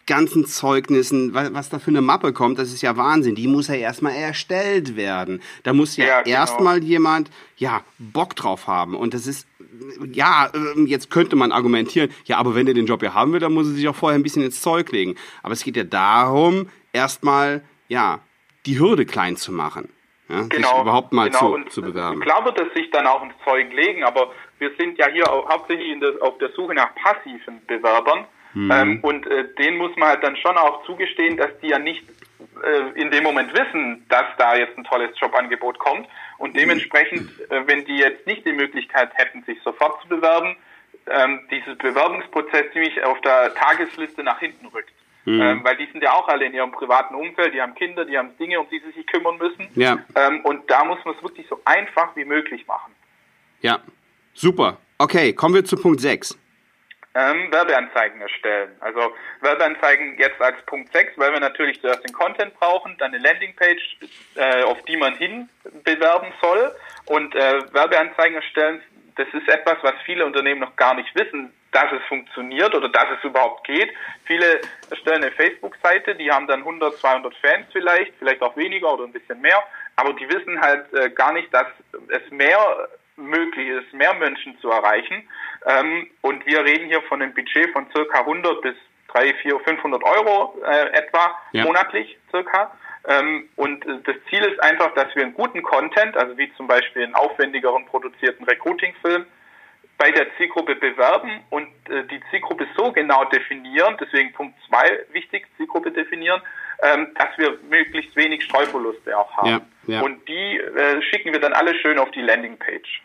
ganzen 0.06 0.44
Zeugnissen, 0.46 1.34
was, 1.34 1.54
was, 1.54 1.68
da 1.68 1.78
für 1.78 1.90
eine 1.90 2.00
Mappe 2.00 2.32
kommt, 2.32 2.58
das 2.58 2.72
ist 2.72 2.82
ja 2.82 2.96
Wahnsinn. 2.96 3.36
Die 3.36 3.46
muss 3.46 3.68
ja 3.68 3.74
erstmal 3.74 4.14
erstellt 4.14 4.96
werden. 4.96 5.40
Da 5.62 5.72
muss 5.72 5.96
ja, 5.96 6.04
ja 6.04 6.22
genau. 6.22 6.36
erstmal 6.36 6.82
jemand, 6.82 7.30
ja, 7.56 7.82
Bock 7.98 8.34
drauf 8.34 8.66
haben. 8.66 8.96
Und 8.96 9.14
das 9.14 9.28
ist, 9.28 9.46
ja, 10.12 10.50
ähm, 10.54 10.86
jetzt 10.86 11.10
könnte 11.10 11.36
man 11.36 11.52
argumentieren, 11.52 12.10
ja, 12.24 12.38
aber 12.38 12.54
wenn 12.54 12.66
er 12.66 12.74
den 12.74 12.86
Job 12.86 13.02
ja 13.02 13.14
haben 13.14 13.32
will, 13.32 13.40
dann 13.40 13.52
muss 13.52 13.66
er 13.66 13.74
sich 13.74 13.88
auch 13.88 13.94
vorher 13.94 14.18
ein 14.18 14.22
bisschen 14.22 14.42
ins 14.42 14.60
Zeug 14.60 14.90
legen. 14.92 15.16
Aber 15.42 15.52
es 15.52 15.64
geht 15.64 15.76
ja 15.76 15.84
darum, 15.84 16.68
erstmal, 16.92 17.62
ja, 17.88 18.20
die 18.66 18.78
Hürde 18.78 19.06
klein 19.06 19.36
zu 19.36 19.52
machen. 19.52 19.88
Ja, 20.28 20.42
genau, 20.48 20.68
sich 20.68 20.80
überhaupt 20.80 21.12
mal 21.12 21.28
genau. 21.28 21.58
zu, 21.58 21.64
zu 21.70 21.82
bewerben. 21.82 22.20
Klar 22.20 22.44
wird 22.44 22.60
es 22.60 22.72
sich 22.74 22.88
dann 22.92 23.06
auch 23.06 23.22
ins 23.24 23.34
Zeug 23.44 23.72
legen, 23.72 24.04
aber 24.04 24.30
wir 24.58 24.70
sind 24.78 24.96
ja 24.96 25.08
hier 25.08 25.24
hauptsächlich 25.24 25.98
der, 25.98 26.22
auf 26.22 26.38
der 26.38 26.50
Suche 26.50 26.74
nach 26.74 26.94
passiven 26.94 27.64
Bewerbern. 27.66 28.26
Mhm. 28.54 28.70
Ähm, 28.70 28.98
und 29.02 29.26
äh, 29.26 29.52
denen 29.58 29.78
muss 29.78 29.94
man 29.96 30.10
halt 30.10 30.22
dann 30.22 30.36
schon 30.36 30.56
auch 30.56 30.84
zugestehen, 30.84 31.36
dass 31.36 31.50
die 31.62 31.68
ja 31.68 31.78
nicht 31.78 32.04
äh, 32.62 33.00
in 33.00 33.10
dem 33.10 33.24
Moment 33.24 33.52
wissen, 33.52 34.04
dass 34.08 34.26
da 34.38 34.56
jetzt 34.56 34.76
ein 34.76 34.84
tolles 34.84 35.10
Jobangebot 35.18 35.78
kommt. 35.78 36.06
Und 36.40 36.56
dementsprechend, 36.56 37.30
äh, 37.50 37.66
wenn 37.66 37.84
die 37.84 37.98
jetzt 37.98 38.26
nicht 38.26 38.46
die 38.46 38.54
Möglichkeit 38.54 39.10
hätten, 39.12 39.42
sich 39.42 39.58
sofort 39.62 40.00
zu 40.00 40.08
bewerben, 40.08 40.56
ähm, 41.06 41.40
dieses 41.50 41.76
Bewerbungsprozess 41.76 42.72
ziemlich 42.72 43.04
auf 43.04 43.20
der 43.20 43.52
Tagesliste 43.54 44.24
nach 44.24 44.40
hinten 44.40 44.66
rückt. 44.68 44.94
Mhm. 45.26 45.38
Ähm, 45.38 45.64
weil 45.64 45.76
die 45.76 45.86
sind 45.92 46.02
ja 46.02 46.14
auch 46.14 46.28
alle 46.28 46.46
in 46.46 46.54
ihrem 46.54 46.72
privaten 46.72 47.14
Umfeld, 47.14 47.52
die 47.52 47.60
haben 47.60 47.74
Kinder, 47.74 48.06
die 48.06 48.16
haben 48.16 48.30
Dinge, 48.38 48.58
um 48.58 48.66
die 48.70 48.80
sie 48.80 48.90
sich 48.92 49.06
kümmern 49.06 49.36
müssen. 49.36 49.68
Ja. 49.74 49.98
Ähm, 50.14 50.40
und 50.44 50.70
da 50.70 50.82
muss 50.86 50.98
man 51.04 51.14
es 51.14 51.22
wirklich 51.22 51.46
so 51.46 51.60
einfach 51.66 52.16
wie 52.16 52.24
möglich 52.24 52.66
machen. 52.66 52.94
Ja, 53.60 53.80
super. 54.32 54.78
Okay, 54.96 55.34
kommen 55.34 55.54
wir 55.54 55.64
zu 55.66 55.76
Punkt 55.76 56.00
6. 56.00 56.38
Ähm, 57.12 57.50
Werbeanzeigen 57.50 58.20
erstellen. 58.20 58.76
Also 58.78 59.12
Werbeanzeigen 59.40 60.16
jetzt 60.16 60.40
als 60.40 60.64
Punkt 60.66 60.92
6, 60.92 61.18
weil 61.18 61.32
wir 61.32 61.40
natürlich 61.40 61.80
zuerst 61.80 62.04
den 62.04 62.12
Content 62.12 62.54
brauchen, 62.54 62.96
dann 62.98 63.12
eine 63.12 63.22
Landingpage, 63.22 63.96
äh, 64.36 64.62
auf 64.62 64.80
die 64.82 64.96
man 64.96 65.16
hin 65.16 65.48
bewerben 65.82 66.32
soll. 66.40 66.72
Und 67.06 67.34
äh, 67.34 67.72
Werbeanzeigen 67.72 68.36
erstellen, 68.36 68.80
das 69.16 69.26
ist 69.34 69.48
etwas, 69.48 69.78
was 69.82 69.94
viele 70.04 70.24
Unternehmen 70.24 70.60
noch 70.60 70.76
gar 70.76 70.94
nicht 70.94 71.12
wissen, 71.16 71.52
dass 71.72 71.90
es 71.92 72.02
funktioniert 72.08 72.74
oder 72.74 72.88
dass 72.88 73.06
es 73.18 73.24
überhaupt 73.24 73.66
geht. 73.66 73.90
Viele 74.24 74.60
erstellen 74.88 75.22
eine 75.22 75.32
Facebook-Seite, 75.32 76.14
die 76.14 76.30
haben 76.30 76.46
dann 76.46 76.60
100, 76.60 76.96
200 76.96 77.34
Fans 77.36 77.66
vielleicht, 77.72 78.14
vielleicht 78.18 78.42
auch 78.42 78.56
weniger 78.56 78.92
oder 78.92 79.04
ein 79.04 79.12
bisschen 79.12 79.40
mehr, 79.40 79.62
aber 79.96 80.12
die 80.14 80.28
wissen 80.28 80.60
halt 80.60 80.92
äh, 80.94 81.10
gar 81.10 81.32
nicht, 81.32 81.52
dass 81.52 81.66
es 82.08 82.30
mehr 82.30 82.88
möglich 83.20 83.68
ist, 83.68 83.92
mehr 83.92 84.14
Menschen 84.14 84.58
zu 84.60 84.70
erreichen. 84.70 85.28
Ähm, 85.66 86.10
und 86.22 86.44
wir 86.46 86.64
reden 86.64 86.86
hier 86.86 87.02
von 87.02 87.22
einem 87.22 87.34
Budget 87.34 87.70
von 87.72 87.86
circa 87.92 88.20
100 88.20 88.62
bis 88.62 88.74
3, 89.08 89.34
4, 89.34 89.60
500 89.60 90.02
Euro 90.02 90.58
äh, 90.64 90.96
etwa 90.96 91.38
ja. 91.52 91.64
monatlich 91.64 92.16
circa. 92.30 92.72
Ähm, 93.06 93.48
und 93.56 93.84
äh, 93.86 93.98
das 94.04 94.16
Ziel 94.28 94.44
ist 94.44 94.62
einfach, 94.62 94.94
dass 94.94 95.14
wir 95.14 95.22
einen 95.22 95.34
guten 95.34 95.62
Content, 95.62 96.16
also 96.16 96.36
wie 96.38 96.52
zum 96.56 96.66
Beispiel 96.66 97.04
einen 97.04 97.14
aufwendigeren 97.14 97.86
produzierten 97.86 98.44
Recruiting-Film, 98.44 99.26
bei 100.00 100.10
der 100.10 100.34
Zielgruppe 100.36 100.76
bewerben 100.76 101.44
und 101.50 101.68
äh, 101.90 102.04
die 102.04 102.20
Zielgruppe 102.30 102.66
so 102.74 102.90
genau 102.90 103.24
definieren, 103.26 103.98
deswegen 104.00 104.32
Punkt 104.32 104.54
zwei 104.66 105.00
wichtig, 105.12 105.46
Zielgruppe 105.58 105.90
definieren, 105.90 106.40
ähm, 106.82 107.08
dass 107.16 107.36
wir 107.36 107.58
möglichst 107.68 108.16
wenig 108.16 108.42
Streuverluste 108.44 109.16
auch 109.16 109.30
haben. 109.36 109.48
Ja, 109.48 109.60
ja. 109.86 110.00
Und 110.00 110.26
die 110.26 110.58
äh, 110.58 111.02
schicken 111.02 111.34
wir 111.34 111.40
dann 111.40 111.52
alle 111.52 111.74
schön 111.74 111.98
auf 111.98 112.10
die 112.12 112.22
Landingpage. 112.22 113.02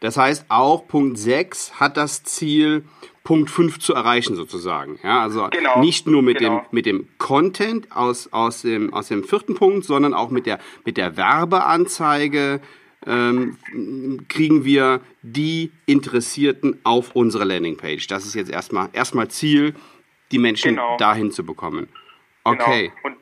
Das 0.00 0.16
heißt, 0.16 0.46
auch 0.48 0.88
Punkt 0.88 1.18
6 1.18 1.80
hat 1.80 1.96
das 1.96 2.22
Ziel, 2.22 2.84
Punkt 3.22 3.50
5 3.50 3.78
zu 3.78 3.94
erreichen 3.94 4.34
sozusagen. 4.34 4.98
Ja, 5.02 5.22
also 5.22 5.48
genau, 5.50 5.80
nicht 5.80 6.06
nur 6.06 6.22
mit 6.22 6.38
genau. 6.38 6.60
dem 6.60 6.66
mit 6.70 6.86
dem 6.86 7.08
Content 7.18 7.94
aus 7.94 8.32
aus 8.32 8.62
dem 8.62 8.92
aus 8.92 9.08
dem 9.08 9.24
vierten 9.24 9.54
Punkt, 9.54 9.84
sondern 9.84 10.14
auch 10.14 10.30
mit 10.30 10.46
der 10.46 10.58
mit 10.84 10.96
der 10.96 11.16
Werbeanzeige 11.16 12.60
ähm, 13.06 13.56
kriegen 14.28 14.64
wir 14.64 15.00
die 15.22 15.70
Interessierten 15.86 16.80
auf 16.84 17.14
unsere 17.14 17.44
Landingpage. 17.44 18.06
Das 18.06 18.26
ist 18.26 18.34
jetzt 18.34 18.50
erstmal 18.50 18.88
erstmal 18.92 19.28
Ziel, 19.28 19.74
die 20.32 20.38
Menschen 20.38 20.70
genau. 20.70 20.96
dahin 20.96 21.30
zu 21.30 21.44
bekommen. 21.44 21.88
Genau. 22.44 22.62
Okay. 22.62 22.92
Und 23.02 23.16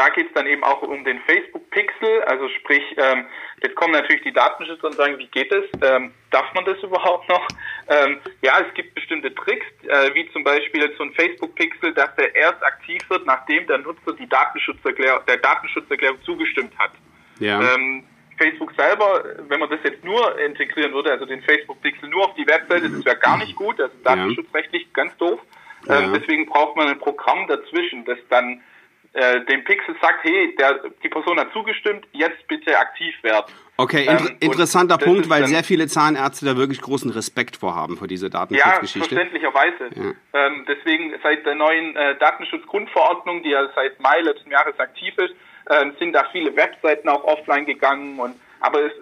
da 0.00 0.08
geht 0.08 0.28
es 0.28 0.32
dann 0.32 0.46
eben 0.46 0.64
auch 0.64 0.80
um 0.80 1.04
den 1.04 1.20
Facebook-Pixel, 1.26 2.22
also 2.22 2.48
sprich, 2.48 2.82
ähm, 2.96 3.26
jetzt 3.62 3.76
kommen 3.76 3.92
natürlich 3.92 4.22
die 4.22 4.32
Datenschützer 4.32 4.86
und 4.86 4.94
sagen, 4.94 5.18
wie 5.18 5.26
geht 5.26 5.52
es? 5.52 5.64
Ähm, 5.82 6.14
darf 6.30 6.54
man 6.54 6.64
das 6.64 6.78
überhaupt 6.82 7.28
noch? 7.28 7.46
Ähm, 7.86 8.18
ja, 8.40 8.60
es 8.66 8.72
gibt 8.72 8.94
bestimmte 8.94 9.34
Tricks, 9.34 9.66
äh, 9.82 10.14
wie 10.14 10.26
zum 10.32 10.42
Beispiel 10.42 10.90
so 10.96 11.04
ein 11.04 11.12
Facebook-Pixel, 11.12 11.92
dass 11.92 12.14
der 12.16 12.34
erst 12.34 12.64
aktiv 12.64 13.02
wird, 13.10 13.26
nachdem 13.26 13.66
der 13.66 13.76
Nutzer 13.76 14.14
die 14.14 14.26
Datenschutzerklärung, 14.26 15.20
der 15.28 15.36
Datenschutzerklärung 15.36 16.22
zugestimmt 16.22 16.72
hat. 16.78 16.92
Ja. 17.38 17.60
Ähm, 17.60 18.04
Facebook 18.38 18.72
selber, 18.78 19.22
wenn 19.48 19.60
man 19.60 19.68
das 19.68 19.80
jetzt 19.84 20.02
nur 20.02 20.38
integrieren 20.38 20.94
würde, 20.94 21.10
also 21.10 21.26
den 21.26 21.42
Facebook-Pixel 21.42 22.08
nur 22.08 22.24
auf 22.24 22.34
die 22.36 22.46
Webseite, 22.46 22.88
das 22.88 23.04
wäre 23.04 23.18
gar 23.18 23.36
nicht 23.36 23.54
gut, 23.54 23.78
also 23.78 23.94
datenschutzrechtlich 24.02 24.84
ja. 24.84 24.88
ganz 24.94 25.14
doof. 25.18 25.40
Ja. 25.86 26.00
Ähm, 26.00 26.14
deswegen 26.14 26.46
braucht 26.46 26.74
man 26.76 26.88
ein 26.88 26.98
Programm 26.98 27.46
dazwischen, 27.48 28.06
das 28.06 28.18
dann 28.30 28.62
äh, 29.12 29.44
dem 29.46 29.64
Pixel 29.64 29.96
sagt, 30.00 30.22
hey, 30.22 30.54
der, 30.56 30.80
die 31.02 31.08
Person 31.08 31.38
hat 31.38 31.52
zugestimmt, 31.52 32.06
jetzt 32.12 32.46
bitte 32.46 32.78
aktiv 32.78 33.14
werden. 33.22 33.52
Okay, 33.76 34.06
inter 34.06 34.30
ähm, 34.30 34.36
interessanter 34.40 34.98
Punkt, 34.98 35.28
weil 35.28 35.46
sehr 35.46 35.64
viele 35.64 35.88
Zahnärzte 35.88 36.44
da 36.44 36.56
wirklich 36.56 36.80
großen 36.80 37.10
Respekt 37.10 37.56
vorhaben 37.56 37.96
vor 37.96 38.06
dieser 38.06 38.28
Datenschutzgeschichte. 38.28 39.14
Ja, 39.14 39.20
verständlicherweise. 39.22 39.90
Ja. 39.94 40.46
Ähm, 40.46 40.64
deswegen 40.68 41.14
seit 41.22 41.44
der 41.44 41.54
neuen 41.54 41.96
äh, 41.96 42.16
Datenschutzgrundverordnung, 42.18 43.42
die 43.42 43.50
ja 43.50 43.68
seit 43.74 43.98
Mai 44.00 44.20
letzten 44.20 44.50
Jahres 44.50 44.78
aktiv 44.78 45.14
ist, 45.16 45.34
äh, 45.66 45.90
sind 45.98 46.12
da 46.12 46.26
viele 46.30 46.54
Webseiten 46.54 47.08
auch 47.08 47.24
offline 47.24 47.66
gegangen 47.66 48.18
und 48.18 48.36
aber 48.60 48.82
es, 48.82 48.92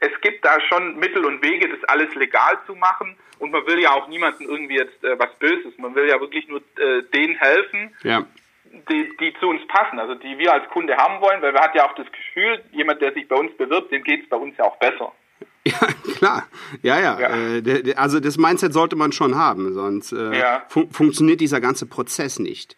es 0.00 0.20
gibt 0.20 0.44
da 0.44 0.60
schon 0.60 0.98
Mittel 0.98 1.24
und 1.24 1.40
Wege, 1.42 1.68
das 1.68 1.82
alles 1.88 2.12
legal 2.16 2.58
zu 2.66 2.74
machen. 2.74 3.16
Und 3.38 3.52
man 3.52 3.64
will 3.66 3.80
ja 3.80 3.92
auch 3.92 4.08
niemandem 4.08 4.48
irgendwie 4.48 4.76
jetzt 4.76 5.02
äh, 5.04 5.18
was 5.18 5.32
Böses. 5.38 5.78
Man 5.78 5.94
will 5.94 6.08
ja 6.08 6.20
wirklich 6.20 6.48
nur 6.48 6.58
äh, 6.58 7.02
denen 7.12 7.36
helfen, 7.36 7.94
ja 8.02 8.26
die, 8.88 9.16
die 9.18 9.34
zu 9.40 9.48
uns 9.48 9.66
passen, 9.68 9.98
also 9.98 10.14
die 10.14 10.38
wir 10.38 10.52
als 10.52 10.68
Kunde 10.70 10.96
haben 10.96 11.20
wollen, 11.20 11.42
weil 11.42 11.52
wir 11.52 11.60
hat 11.60 11.74
ja 11.74 11.88
auch 11.88 11.94
das 11.94 12.06
Gefühl, 12.10 12.62
jemand, 12.72 13.00
der 13.00 13.12
sich 13.12 13.28
bei 13.28 13.36
uns 13.36 13.56
bewirbt, 13.56 13.92
dem 13.92 14.02
geht 14.02 14.24
es 14.24 14.28
bei 14.28 14.36
uns 14.36 14.56
ja 14.56 14.64
auch 14.64 14.76
besser. 14.76 15.12
Ja, 15.66 15.78
klar. 16.18 16.46
Ja, 16.82 17.00
ja. 17.00 17.18
ja. 17.18 17.56
Äh, 17.56 17.94
also 17.96 18.20
das 18.20 18.36
Mindset 18.36 18.74
sollte 18.74 18.96
man 18.96 19.12
schon 19.12 19.34
haben, 19.34 19.72
sonst 19.72 20.12
äh, 20.12 20.38
ja. 20.38 20.62
fun 20.68 20.90
funktioniert 20.90 21.40
dieser 21.40 21.58
ganze 21.58 21.86
Prozess 21.86 22.38
nicht. 22.38 22.76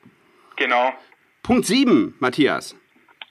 Genau. 0.55 0.95
Punkt 1.43 1.67
7, 1.67 2.15
Matthias. 2.21 2.77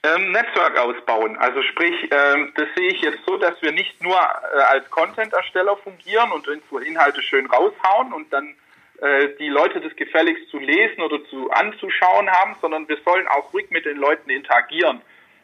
Ähm, 0.02 0.30
Netzwerk 0.30 0.78
ausbauen. 0.78 1.36
Also 1.38 1.62
sprich, 1.62 1.94
ähm, 2.10 2.52
das 2.54 2.68
sehe 2.76 2.90
ich 2.90 3.00
jetzt 3.00 3.20
so, 3.26 3.38
dass 3.38 3.60
wir 3.62 3.72
nicht 3.72 4.02
nur 4.02 4.14
äh, 4.14 4.58
als 4.68 4.90
Content-Ersteller 4.90 5.76
fungieren 5.78 6.32
und 6.32 6.46
Inhalte 6.82 7.22
schön 7.22 7.46
raushauen 7.46 8.12
und 8.12 8.30
dann 8.32 8.54
äh, 9.00 9.28
die 9.38 9.48
Leute 9.48 9.80
das 9.80 9.94
gefälligst 9.96 10.48
zu 10.50 10.58
lesen 10.58 11.02
oder 11.02 11.24
zu 11.26 11.50
anzuschauen 11.50 12.30
haben, 12.30 12.56
sondern 12.60 12.88
wir 12.88 12.98
sollen 13.04 13.26
auch 13.28 13.52
ruhig 13.52 13.70
mit 13.70 13.84
den 13.84 13.96
Leuten 13.96 14.30
interagieren. 14.30 15.00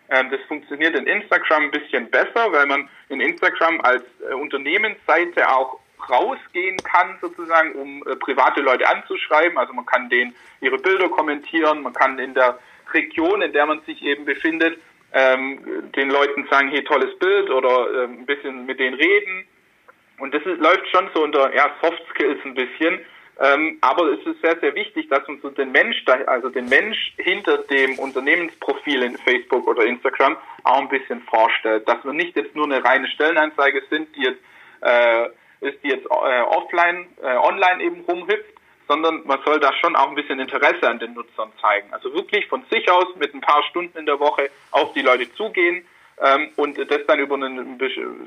Ähm, 0.09 0.31
das 0.31 0.41
funktioniert 0.49 0.97
in 0.97 1.07
Instagram 1.07 1.65
ein 1.65 1.71
bisschen 1.71 2.11
besser, 2.11 2.53
weil 2.53 2.67
man 2.67 2.89
in 3.09 3.21
Instagram 3.21 3.81
als 3.81 4.05
äh, 4.29 4.35
Unternehmensseite 4.35 5.49
auch 5.51 5.79
rausgehen 6.09 6.77
kann, 6.79 7.19
sozusagen, 7.21 7.73
um 7.73 8.03
äh, 8.07 8.17
private 8.17 8.61
Leute 8.61 8.89
anzuschreiben. 8.89 9.57
Also 9.57 9.73
man 9.73 9.87
kann 9.87 10.09
denen 10.09 10.35
ihre 10.61 10.79
Bilder 10.79 11.09
kommentieren, 11.09 11.83
man 11.83 11.93
kann 11.93 12.19
in 12.19 12.35
der 12.35 12.59
Region, 12.93 13.43
in 13.43 13.53
der 13.53 13.67
man 13.67 13.81
sich 13.83 14.03
eben 14.03 14.25
befindet, 14.25 14.79
ähm, 15.13 15.91
den 15.95 16.11
Leuten 16.11 16.47
sagen, 16.51 16.69
hey, 16.69 16.83
tolles 16.85 17.19
Bild 17.19 17.51
oder 17.51 18.05
ähm, 18.05 18.21
ein 18.21 18.27
bisschen 18.27 18.67
mit 18.67 18.81
denen 18.81 18.95
reden. 18.95 19.47
Und 20.19 20.35
das 20.35 20.43
ist, 20.45 20.59
läuft 20.59 20.89
schon 20.89 21.09
so 21.15 21.23
unter 21.23 21.55
ja, 21.55 21.71
Soft 21.83 22.03
Skills 22.11 22.39
ein 22.45 22.55
bisschen. 22.55 23.01
Ähm, 23.43 23.79
aber 23.81 24.13
es 24.13 24.25
ist 24.25 24.41
sehr, 24.41 24.57
sehr 24.61 24.73
wichtig, 24.77 25.09
dass 25.09 25.27
man 25.27 25.41
so 25.41 25.51
den 25.51 25.73
Mensch, 25.73 26.05
also 26.27 26.49
den 26.49 26.69
Mensch 26.69 27.13
hinter 27.17 27.59
dem 27.59 27.99
Unternehmensprofil 27.99 29.03
in 29.03 29.19
Facebook 29.19 29.67
oder 29.67 29.85
Instagram 29.85 30.37
auch 30.63 30.81
ein 30.81 30.89
bisschen 30.89 31.21
vorstellt. 31.23 31.89
Dass 31.89 32.05
wir 32.05 32.13
nicht 32.13 32.37
jetzt 32.37 32.55
nur 32.55 32.67
eine 32.67 32.85
reine 32.85 33.09
Stellenanzeige 33.09 33.83
sind, 33.91 34.15
die 34.15 34.23
jetzt, 34.23 34.41
äh, 34.81 35.27
ist, 35.61 35.83
die 35.83 35.89
jetzt 35.89 36.07
äh, 36.07 36.43
offline, 36.43 37.09
äh, 37.21 37.35
online 37.35 37.83
eben 37.83 38.03
rumhüpft, 38.03 38.55
sondern 38.87 39.27
man 39.27 39.41
soll 39.45 39.59
da 39.59 39.73
schon 39.73 39.97
auch 39.97 40.09
ein 40.09 40.15
bisschen 40.15 40.39
Interesse 40.39 40.89
an 40.89 41.01
den 41.01 41.15
Nutzern 41.15 41.51
zeigen. 41.61 41.93
Also 41.93 42.15
wirklich 42.15 42.47
von 42.47 42.63
sich 42.71 42.89
aus 42.93 43.17
mit 43.17 43.35
ein 43.35 43.41
paar 43.41 43.65
Stunden 43.65 43.99
in 43.99 44.07
der 44.07 44.21
Woche 44.21 44.51
auf 44.71 44.93
die 44.93 45.03
Leute 45.03 45.33
zugehen 45.35 45.85
ähm, 46.21 46.51
und 46.55 46.79
das 46.79 47.07
dann 47.09 47.19
über 47.19 47.35
einen, 47.35 47.77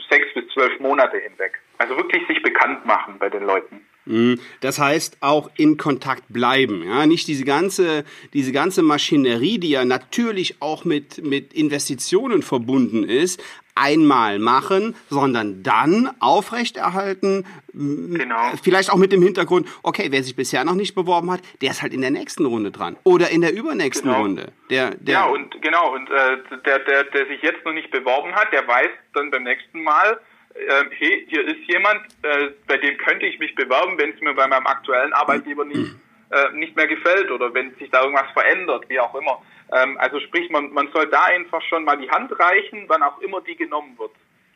sechs 0.09 0.33
bis 0.33 0.49
zwölf 0.49 0.77
Monate 0.81 1.17
hinweg. 1.19 1.57
Also 1.77 1.95
wirklich 1.95 2.27
sich 2.27 2.41
bekannt 2.41 2.85
machen 2.85 3.17
bei 3.17 3.29
den 3.29 3.45
Leuten. 3.45 3.85
Mhm. 4.05 4.39
Das 4.61 4.79
heißt 4.79 5.17
auch 5.21 5.49
in 5.55 5.77
Kontakt 5.77 6.23
bleiben, 6.29 6.83
ja, 6.83 7.05
nicht 7.05 7.27
diese 7.27 7.45
ganze 7.45 8.03
diese 8.33 8.51
ganze 8.51 8.81
Maschinerie, 8.81 9.57
die 9.57 9.69
ja 9.69 9.85
natürlich 9.85 10.61
auch 10.61 10.85
mit 10.85 11.23
mit 11.23 11.53
Investitionen 11.53 12.41
verbunden 12.41 13.03
ist, 13.03 13.41
einmal 13.75 14.39
machen, 14.39 14.95
sondern 15.09 15.61
dann 15.61 16.09
aufrechterhalten. 16.19 17.45
Genau. 17.73 18.51
Vielleicht 18.63 18.89
auch 18.89 18.95
mit 18.95 19.11
dem 19.11 19.21
Hintergrund, 19.21 19.67
okay, 19.83 20.07
wer 20.09 20.23
sich 20.23 20.35
bisher 20.35 20.63
noch 20.63 20.75
nicht 20.75 20.95
beworben 20.95 21.29
hat, 21.29 21.41
der 21.61 21.71
ist 21.71 21.81
halt 21.81 21.93
in 21.93 22.01
der 22.01 22.11
nächsten 22.11 22.45
Runde 22.45 22.71
dran 22.71 22.95
oder 23.03 23.29
in 23.29 23.41
der 23.41 23.53
übernächsten 23.53 24.09
genau. 24.09 24.21
Runde. 24.21 24.53
Der, 24.69 24.91
der 24.91 25.13
ja 25.13 25.25
und 25.25 25.61
genau 25.61 25.93
und 25.93 26.09
äh, 26.09 26.37
der 26.65 26.79
der 26.79 27.03
der 27.03 27.27
sich 27.27 27.41
jetzt 27.41 27.65
noch 27.65 27.73
nicht 27.73 27.91
beworben 27.91 28.33
hat, 28.33 28.51
der 28.53 28.65
weiß 28.65 28.89
dann 29.13 29.29
beim 29.29 29.43
nächsten 29.43 29.83
Mal 29.83 30.19
äh, 30.55 30.85
hey, 30.89 31.25
hier 31.29 31.45
ist 31.47 31.67
jemand, 31.67 32.01
äh, 32.21 32.51
bei 32.67 32.77
dem 32.77 32.97
könnte 32.97 33.25
ich 33.25 33.39
mich 33.39 33.53
bewerben, 33.55 33.97
wenn 33.97 34.11
es 34.11 34.21
mir 34.21 34.33
bei 34.33 34.47
meinem 34.47 34.65
aktuellen 34.65 35.13
Arbeitgeber 35.13 35.65
nicht, 35.65 35.93
äh, 36.31 36.51
nicht 36.53 36.75
mehr 36.75 36.87
gefällt 36.87 37.29
oder 37.29 37.53
wenn 37.53 37.75
sich 37.75 37.89
da 37.91 38.03
irgendwas 38.03 38.31
verändert, 38.33 38.85
wie 38.87 38.99
auch 38.99 39.13
immer. 39.15 39.41
Ähm, 39.71 39.97
also 39.97 40.19
sprich, 40.19 40.49
man, 40.49 40.71
man 40.71 40.89
soll 40.93 41.07
da 41.07 41.23
einfach 41.25 41.61
schon 41.63 41.83
mal 41.83 41.97
die 41.97 42.09
Hand 42.09 42.31
reichen, 42.39 42.85
wann 42.87 43.03
auch 43.03 43.19
immer 43.19 43.41
die 43.41 43.55
genommen 43.55 43.97
wird. 43.97 44.11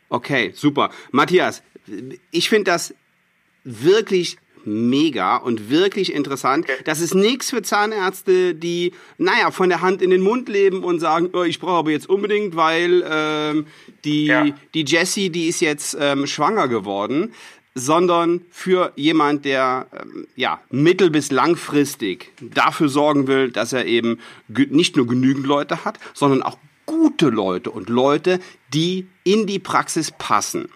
Okay, 0.08 0.50
super. 0.54 0.90
Matthias, 1.12 1.62
ich 2.30 2.48
finde 2.48 2.70
das 2.70 2.94
wirklich 3.64 4.38
mega 4.64 5.36
und 5.36 5.70
wirklich 5.70 6.12
interessant. 6.12 6.64
Okay. 6.64 6.82
Das 6.84 7.00
ist 7.00 7.14
nichts 7.14 7.50
für 7.50 7.62
Zahnärzte, 7.62 8.54
die, 8.54 8.92
naja, 9.18 9.50
von 9.50 9.68
der 9.68 9.80
Hand 9.80 10.02
in 10.02 10.10
den 10.10 10.20
Mund 10.20 10.48
leben 10.48 10.84
und 10.84 11.00
sagen, 11.00 11.30
oh, 11.32 11.42
ich 11.42 11.58
brauche 11.58 11.78
aber 11.78 11.90
jetzt 11.90 12.08
unbedingt, 12.08 12.56
weil 12.56 13.04
ähm, 13.08 13.66
die, 14.04 14.26
ja. 14.26 14.46
die 14.74 14.84
Jessie, 14.84 15.30
die 15.30 15.48
ist 15.48 15.60
jetzt 15.60 15.96
ähm, 15.98 16.26
schwanger 16.26 16.68
geworden, 16.68 17.32
sondern 17.74 18.42
für 18.50 18.92
jemand, 18.96 19.44
der 19.44 19.86
ähm, 19.92 20.26
ja 20.36 20.60
mittel- 20.70 21.10
bis 21.10 21.30
langfristig 21.30 22.32
dafür 22.40 22.88
sorgen 22.88 23.26
will, 23.26 23.50
dass 23.50 23.72
er 23.72 23.86
eben 23.86 24.18
nicht 24.48 24.96
nur 24.96 25.06
genügend 25.06 25.46
Leute 25.46 25.84
hat, 25.84 25.98
sondern 26.14 26.42
auch 26.42 26.58
gute 26.86 27.28
Leute 27.28 27.70
und 27.70 27.88
Leute, 27.88 28.40
die 28.74 29.06
in 29.22 29.46
die 29.46 29.60
Praxis 29.60 30.10
passen. 30.10 30.68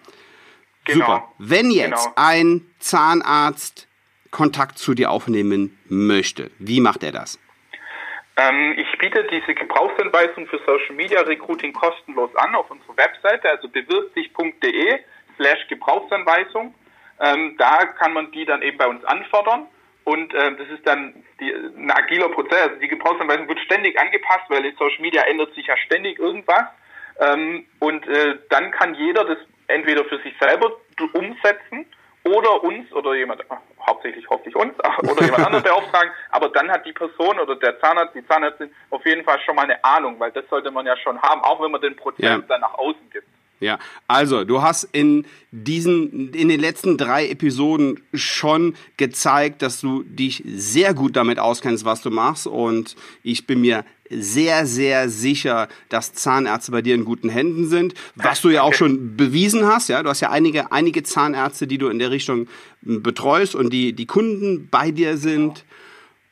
Genau. 0.85 1.07
Super. 1.07 1.33
Wenn 1.39 1.71
jetzt 1.71 2.05
genau. 2.05 2.13
ein 2.17 2.67
Zahnarzt 2.79 3.89
Kontakt 4.31 4.79
zu 4.79 4.95
dir 4.95 5.11
aufnehmen 5.11 5.79
möchte, 5.89 6.51
wie 6.59 6.81
macht 6.81 7.03
er 7.03 7.13
das? 7.13 7.39
Ähm, 8.37 8.75
ich 8.77 8.99
biete 8.99 9.25
diese 9.31 9.55
Gebrauchsanweisung 9.55 10.47
für 10.49 10.59
Social 10.67 10.97
Media 10.97 11.21
Recruiting 11.21 11.73
kostenlos 11.73 12.35
an 12.37 12.55
auf 12.55 12.69
unserer 12.71 12.97
Webseite, 12.97 13.49
also 13.49 13.69
bewirb 13.69 14.11
slash 15.37 15.67
Gebrauchsanweisung. 15.69 16.75
Ähm, 17.21 17.55
da 17.59 17.87
kann 17.87 18.13
man 18.13 18.31
die 18.33 18.45
dann 18.45 18.63
eben 18.63 18.77
bei 18.77 18.87
uns 18.87 19.05
anfordern. 19.05 19.67
Und 20.05 20.35
äh, 20.35 20.55
das 20.57 20.69
ist 20.69 20.87
dann 20.87 21.25
die, 21.41 21.51
ein 21.51 21.91
agiler 21.91 22.29
Prozess. 22.29 22.69
Also 22.69 22.81
die 22.81 22.89
Gebrauchsanweisung 22.89 23.49
wird 23.49 23.61
ständig 23.61 23.99
angepasst, 23.99 24.45
weil 24.49 24.65
in 24.65 24.77
Social 24.77 25.01
Media 25.01 25.23
ändert 25.23 25.55
sich 25.55 25.67
ja 25.67 25.77
ständig 25.79 26.19
irgendwas. 26.19 26.65
Ähm, 27.21 27.67
und 27.79 28.07
äh, 28.09 28.39
dann 28.51 28.71
kann 28.71 28.95
jeder 28.95 29.25
das 29.25 29.39
entweder 29.69 30.05
für 30.05 30.19
sich 30.19 30.35
selber 30.41 30.73
umsetzen 31.13 31.87
oder 32.25 32.63
uns 32.63 32.91
oder 32.93 33.15
jemand, 33.15 33.43
hauptsächlich 33.87 34.27
hoffentlich 34.29 34.57
uns, 34.57 34.75
oder 35.03 35.25
jemand 35.25 35.47
anderen 35.47 35.65
beauftragen, 35.65 36.11
aber 36.31 36.49
dann 36.49 36.71
hat 36.71 36.87
die 36.87 36.93
Person 36.93 37.39
oder 37.39 37.57
der 37.57 37.79
Zahnarzt, 37.81 38.15
die 38.15 38.27
Zahnärztin 38.27 38.75
auf 38.91 39.05
jeden 39.05 39.25
Fall 39.25 39.39
schon 39.41 39.57
mal 39.57 39.63
eine 39.63 39.83
Ahnung, 39.85 40.19
weil 40.19 40.33
das 40.33 40.49
sollte 40.49 40.71
man 40.71 40.87
ja 40.87 40.97
schon 40.97 41.21
haben, 41.21 41.43
auch 41.43 41.63
wenn 41.63 41.71
man 41.71 41.81
den 41.81 41.97
Prozess 41.97 42.25
ja. 42.25 42.39
dann 42.39 42.63
nach 42.63 42.75
außen 42.75 43.11
gibt. 43.11 43.29
Ja, 43.61 43.79
also 44.09 44.45
du 44.45 44.63
hast 44.63 44.89
in 44.93 45.25
diesen, 45.51 46.35
in 46.35 46.49
den 46.49 46.61
letzten 46.61 46.99
drei 46.99 47.29
Episoden 47.29 48.01
schon 48.13 48.75
gezeigt, 48.97 49.63
dass 49.63 49.81
du 49.81 50.03
dich 50.03 50.43
sehr 50.47 50.93
gut 50.93 51.17
damit 51.17 51.39
auskennst, 51.39 51.85
was 51.85 52.03
du 52.03 52.11
machst 52.11 52.47
und 52.47 52.97
ich 53.23 53.47
bin 53.47 53.61
mir 53.61 53.85
sehr, 54.11 54.67
sehr 54.67 55.09
sicher, 55.09 55.69
dass 55.89 56.13
Zahnärzte 56.13 56.73
bei 56.73 56.83
dir 56.83 56.95
in 56.95 57.05
guten 57.05 57.29
Händen 57.29 57.69
sind, 57.69 57.95
was 58.17 58.41
du 58.41 58.51
ja 58.51 58.63
auch 58.63 58.75
schon 58.75 59.17
bewiesen 59.17 59.67
hast. 59.67 59.89
Ja, 59.89 60.03
du 60.03 60.11
hast 60.11 60.21
ja 60.21 60.31
einige, 60.31 60.73
einige 60.73 61.03
Zahnärzte, 61.03 61.67
die 61.67 61.79
du 61.79 61.89
in 61.89 61.99
der 61.99 62.11
Richtung 62.11 62.49
betreust 62.83 63.55
und 63.55 63.73
die, 63.73 63.93
die 63.93 64.07
Kunden 64.07 64.69
bei 64.71 64.91
dir 64.91 65.17
sind. 65.17 65.65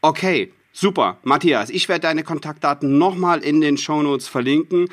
Okay, 0.03 0.53
super. 0.73 1.19
Matthias, 1.23 1.71
ich 1.71 1.89
werde 1.89 2.03
deine 2.03 2.25
Kontaktdaten 2.25 2.99
nochmal 2.99 3.43
in 3.43 3.61
den 3.61 3.79
Shownotes 3.79 4.29
verlinken. 4.29 4.89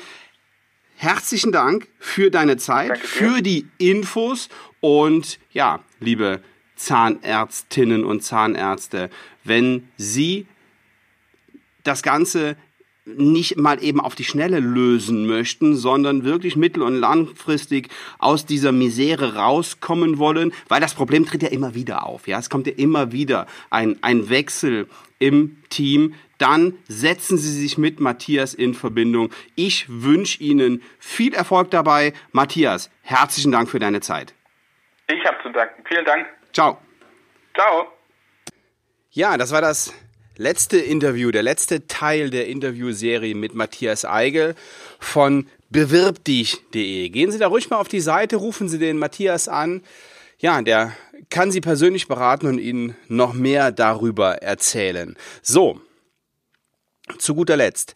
Herzlichen 1.02 1.50
Dank 1.50 1.88
für 1.98 2.30
deine 2.30 2.58
Zeit, 2.58 2.98
für 2.98 3.40
die 3.40 3.66
Infos 3.78 4.50
und 4.80 5.38
ja, 5.50 5.80
liebe 5.98 6.42
Zahnärztinnen 6.76 8.04
und 8.04 8.22
Zahnärzte, 8.22 9.08
wenn 9.42 9.88
Sie 9.96 10.46
das 11.84 12.02
Ganze 12.02 12.54
nicht 13.06 13.56
mal 13.56 13.82
eben 13.82 13.98
auf 13.98 14.14
die 14.14 14.24
Schnelle 14.24 14.60
lösen 14.60 15.26
möchten, 15.26 15.74
sondern 15.74 16.24
wirklich 16.24 16.54
mittel- 16.56 16.82
und 16.82 16.96
langfristig 16.96 17.88
aus 18.18 18.44
dieser 18.44 18.72
Misere 18.72 19.36
rauskommen 19.36 20.18
wollen, 20.18 20.52
weil 20.68 20.82
das 20.82 20.92
Problem 20.92 21.24
tritt 21.24 21.42
ja 21.42 21.48
immer 21.48 21.74
wieder 21.74 22.04
auf. 22.04 22.28
Ja, 22.28 22.38
es 22.38 22.50
kommt 22.50 22.66
ja 22.66 22.74
immer 22.74 23.10
wieder 23.10 23.46
ein, 23.70 23.96
ein 24.02 24.28
Wechsel 24.28 24.86
im 25.20 25.62
Team. 25.68 26.14
Dann 26.38 26.78
setzen 26.88 27.38
Sie 27.38 27.52
sich 27.52 27.78
mit 27.78 28.00
Matthias 28.00 28.54
in 28.54 28.74
Verbindung. 28.74 29.30
Ich 29.54 29.86
wünsche 29.88 30.42
Ihnen 30.42 30.82
viel 30.98 31.34
Erfolg 31.34 31.70
dabei. 31.70 32.12
Matthias, 32.32 32.90
herzlichen 33.02 33.52
Dank 33.52 33.70
für 33.70 33.78
deine 33.78 34.00
Zeit. 34.00 34.34
Ich 35.06 35.24
habe 35.24 35.36
zu 35.42 35.50
danken. 35.50 35.84
Vielen 35.86 36.04
Dank. 36.04 36.26
Ciao. 36.52 36.78
Ciao. 37.54 37.86
Ja, 39.10 39.36
das 39.36 39.52
war 39.52 39.60
das 39.60 39.92
letzte 40.36 40.78
Interview, 40.78 41.30
der 41.30 41.42
letzte 41.42 41.86
Teil 41.86 42.30
der 42.30 42.46
Interviewserie 42.46 43.34
mit 43.34 43.54
Matthias 43.54 44.04
Eigel 44.04 44.54
von 44.98 45.48
bewirbdich.de. 45.68 47.08
Gehen 47.10 47.30
Sie 47.30 47.38
da 47.38 47.48
ruhig 47.48 47.70
mal 47.70 47.76
auf 47.76 47.88
die 47.88 48.00
Seite, 48.00 48.36
rufen 48.36 48.68
Sie 48.68 48.78
den 48.78 48.98
Matthias 48.98 49.48
an. 49.48 49.82
Ja, 50.38 50.62
der 50.62 50.92
kann 51.28 51.50
Sie 51.50 51.60
persönlich 51.60 52.08
beraten 52.08 52.46
und 52.46 52.58
Ihnen 52.58 52.96
noch 53.08 53.32
mehr 53.32 53.72
darüber 53.72 54.42
erzählen. 54.42 55.16
So, 55.42 55.80
zu 57.18 57.34
guter 57.34 57.56
Letzt 57.56 57.94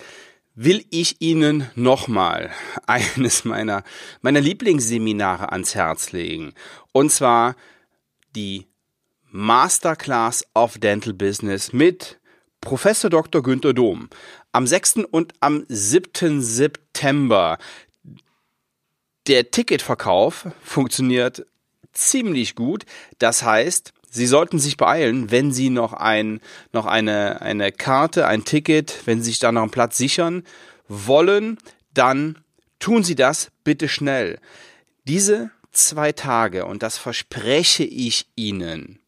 will 0.55 0.85
ich 0.91 1.21
Ihnen 1.21 1.69
nochmal 1.75 2.51
eines 2.87 3.45
meiner, 3.45 3.85
meiner 4.23 4.41
Lieblingsseminare 4.41 5.53
ans 5.53 5.75
Herz 5.75 6.13
legen. 6.13 6.55
Und 6.93 7.11
zwar 7.11 7.57
die 8.37 8.67
Masterclass 9.31 10.45
of 10.55 10.79
Dental 10.79 11.13
Business 11.13 11.73
mit 11.73 12.21
Professor 12.61 13.11
Dr. 13.11 13.43
Günther 13.43 13.75
Dom. 13.75 14.09
Am 14.53 14.67
6. 14.67 15.01
und 15.11 15.35
am 15.41 15.65
7. 15.69 16.41
September. 16.41 17.59
Der 19.27 19.51
Ticketverkauf 19.51 20.47
funktioniert 20.63 21.47
ziemlich 21.95 22.55
gut. 22.55 22.85
Das 23.19 23.43
heißt, 23.43 23.93
Sie 24.11 24.27
sollten 24.27 24.61
sich 24.61 24.77
beeilen, 24.77 25.33
wenn 25.33 25.51
Sie 25.51 25.71
noch 25.71 25.93
ein, 25.93 26.41
noch 26.73 26.87
eine, 26.87 27.41
eine 27.41 27.73
Karte, 27.73 28.29
ein 28.29 28.45
Ticket, 28.45 29.01
wenn 29.07 29.21
Sie 29.21 29.31
sich 29.31 29.41
da 29.41 29.51
noch 29.51 29.63
einen 29.63 29.73
Platz 29.73 29.97
sichern 29.97 30.45
wollen, 30.87 31.59
dann 31.93 32.39
tun 32.79 33.03
Sie 33.03 33.17
das 33.17 33.51
bitte 33.65 33.89
schnell. 33.89 34.39
Diese 35.05 35.51
zwei 35.73 36.13
Tage, 36.13 36.67
und 36.67 36.85
das 36.85 36.97
verspreche 36.97 37.83
ich 37.83 38.29
Ihnen, 38.37 39.01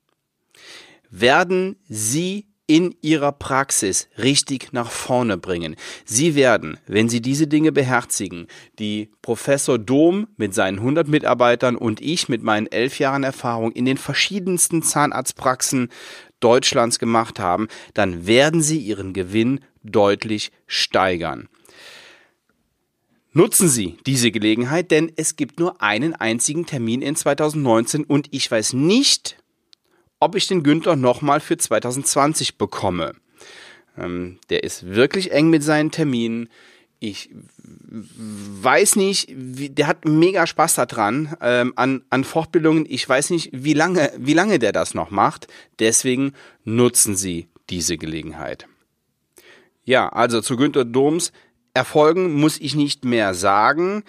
werden 1.10 1.76
Sie 1.88 2.46
in 2.66 2.94
ihrer 3.00 3.32
Praxis 3.32 4.08
richtig 4.18 4.72
nach 4.72 4.90
vorne 4.90 5.38
bringen. 5.38 5.76
Sie 6.04 6.34
werden, 6.34 6.78
wenn 6.86 7.08
Sie 7.08 7.20
diese 7.20 7.46
Dinge 7.46 7.70
beherzigen, 7.72 8.48
die 8.78 9.10
Professor 9.22 9.78
Dom 9.78 10.26
mit 10.36 10.52
seinen 10.54 10.78
100 10.78 11.06
Mitarbeitern 11.06 11.76
und 11.76 12.00
ich 12.00 12.28
mit 12.28 12.42
meinen 12.42 12.66
elf 12.66 12.98
Jahren 12.98 13.22
Erfahrung 13.22 13.72
in 13.72 13.84
den 13.84 13.98
verschiedensten 13.98 14.82
Zahnarztpraxen 14.82 15.90
Deutschlands 16.40 16.98
gemacht 16.98 17.38
haben, 17.38 17.68
dann 17.94 18.26
werden 18.26 18.62
Sie 18.62 18.78
Ihren 18.78 19.12
Gewinn 19.12 19.60
deutlich 19.82 20.50
steigern. 20.66 21.48
Nutzen 23.32 23.68
Sie 23.68 23.98
diese 24.06 24.30
Gelegenheit, 24.30 24.90
denn 24.90 25.12
es 25.16 25.36
gibt 25.36 25.60
nur 25.60 25.82
einen 25.82 26.14
einzigen 26.14 26.64
Termin 26.64 27.02
in 27.02 27.16
2019 27.16 28.04
und 28.04 28.28
ich 28.30 28.50
weiß 28.50 28.72
nicht, 28.72 29.36
ob 30.20 30.34
ich 30.34 30.46
den 30.46 30.62
Günther 30.62 30.96
nochmal 30.96 31.40
für 31.40 31.56
2020 31.56 32.58
bekomme. 32.58 33.14
Ähm, 33.98 34.38
der 34.50 34.64
ist 34.64 34.86
wirklich 34.86 35.32
eng 35.32 35.50
mit 35.50 35.62
seinen 35.62 35.90
Terminen. 35.90 36.48
Ich 36.98 37.30
weiß 37.58 38.96
nicht, 38.96 39.28
wie, 39.34 39.68
der 39.68 39.86
hat 39.86 40.04
mega 40.06 40.46
Spaß 40.46 40.76
daran 40.76 41.36
ähm, 41.40 41.72
an, 41.76 42.02
an 42.08 42.24
Fortbildungen. 42.24 42.86
Ich 42.88 43.06
weiß 43.06 43.30
nicht, 43.30 43.50
wie 43.52 43.74
lange, 43.74 44.12
wie 44.16 44.34
lange 44.34 44.58
der 44.58 44.72
das 44.72 44.94
noch 44.94 45.10
macht. 45.10 45.46
Deswegen 45.78 46.32
nutzen 46.64 47.16
Sie 47.16 47.48
diese 47.68 47.98
Gelegenheit. 47.98 48.66
Ja, 49.84 50.08
also 50.08 50.40
zu 50.40 50.56
Günter 50.56 50.84
Doms 50.84 51.32
Erfolgen 51.74 52.32
muss 52.32 52.58
ich 52.58 52.74
nicht 52.74 53.04
mehr 53.04 53.34
sagen. 53.34 54.02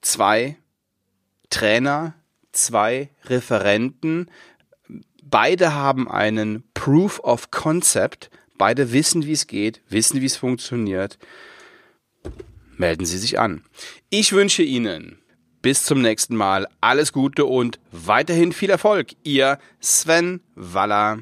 Zwei 0.00 0.56
Trainer 1.50 2.14
zwei 2.64 3.10
Referenten. 3.24 4.30
Beide 5.22 5.74
haben 5.74 6.10
einen 6.10 6.64
Proof 6.74 7.20
of 7.20 7.50
Concept. 7.50 8.30
Beide 8.56 8.92
wissen, 8.92 9.24
wie 9.26 9.32
es 9.32 9.46
geht, 9.46 9.82
wissen, 9.88 10.20
wie 10.20 10.26
es 10.26 10.36
funktioniert. 10.36 11.18
Melden 12.76 13.06
Sie 13.06 13.18
sich 13.18 13.38
an. 13.38 13.64
Ich 14.10 14.32
wünsche 14.32 14.62
Ihnen 14.62 15.18
bis 15.62 15.84
zum 15.84 16.00
nächsten 16.00 16.36
Mal 16.36 16.66
alles 16.80 17.12
Gute 17.12 17.44
und 17.44 17.78
weiterhin 17.90 18.52
viel 18.52 18.70
Erfolg. 18.70 19.08
Ihr 19.24 19.58
Sven 19.80 20.40
Waller. 20.54 21.18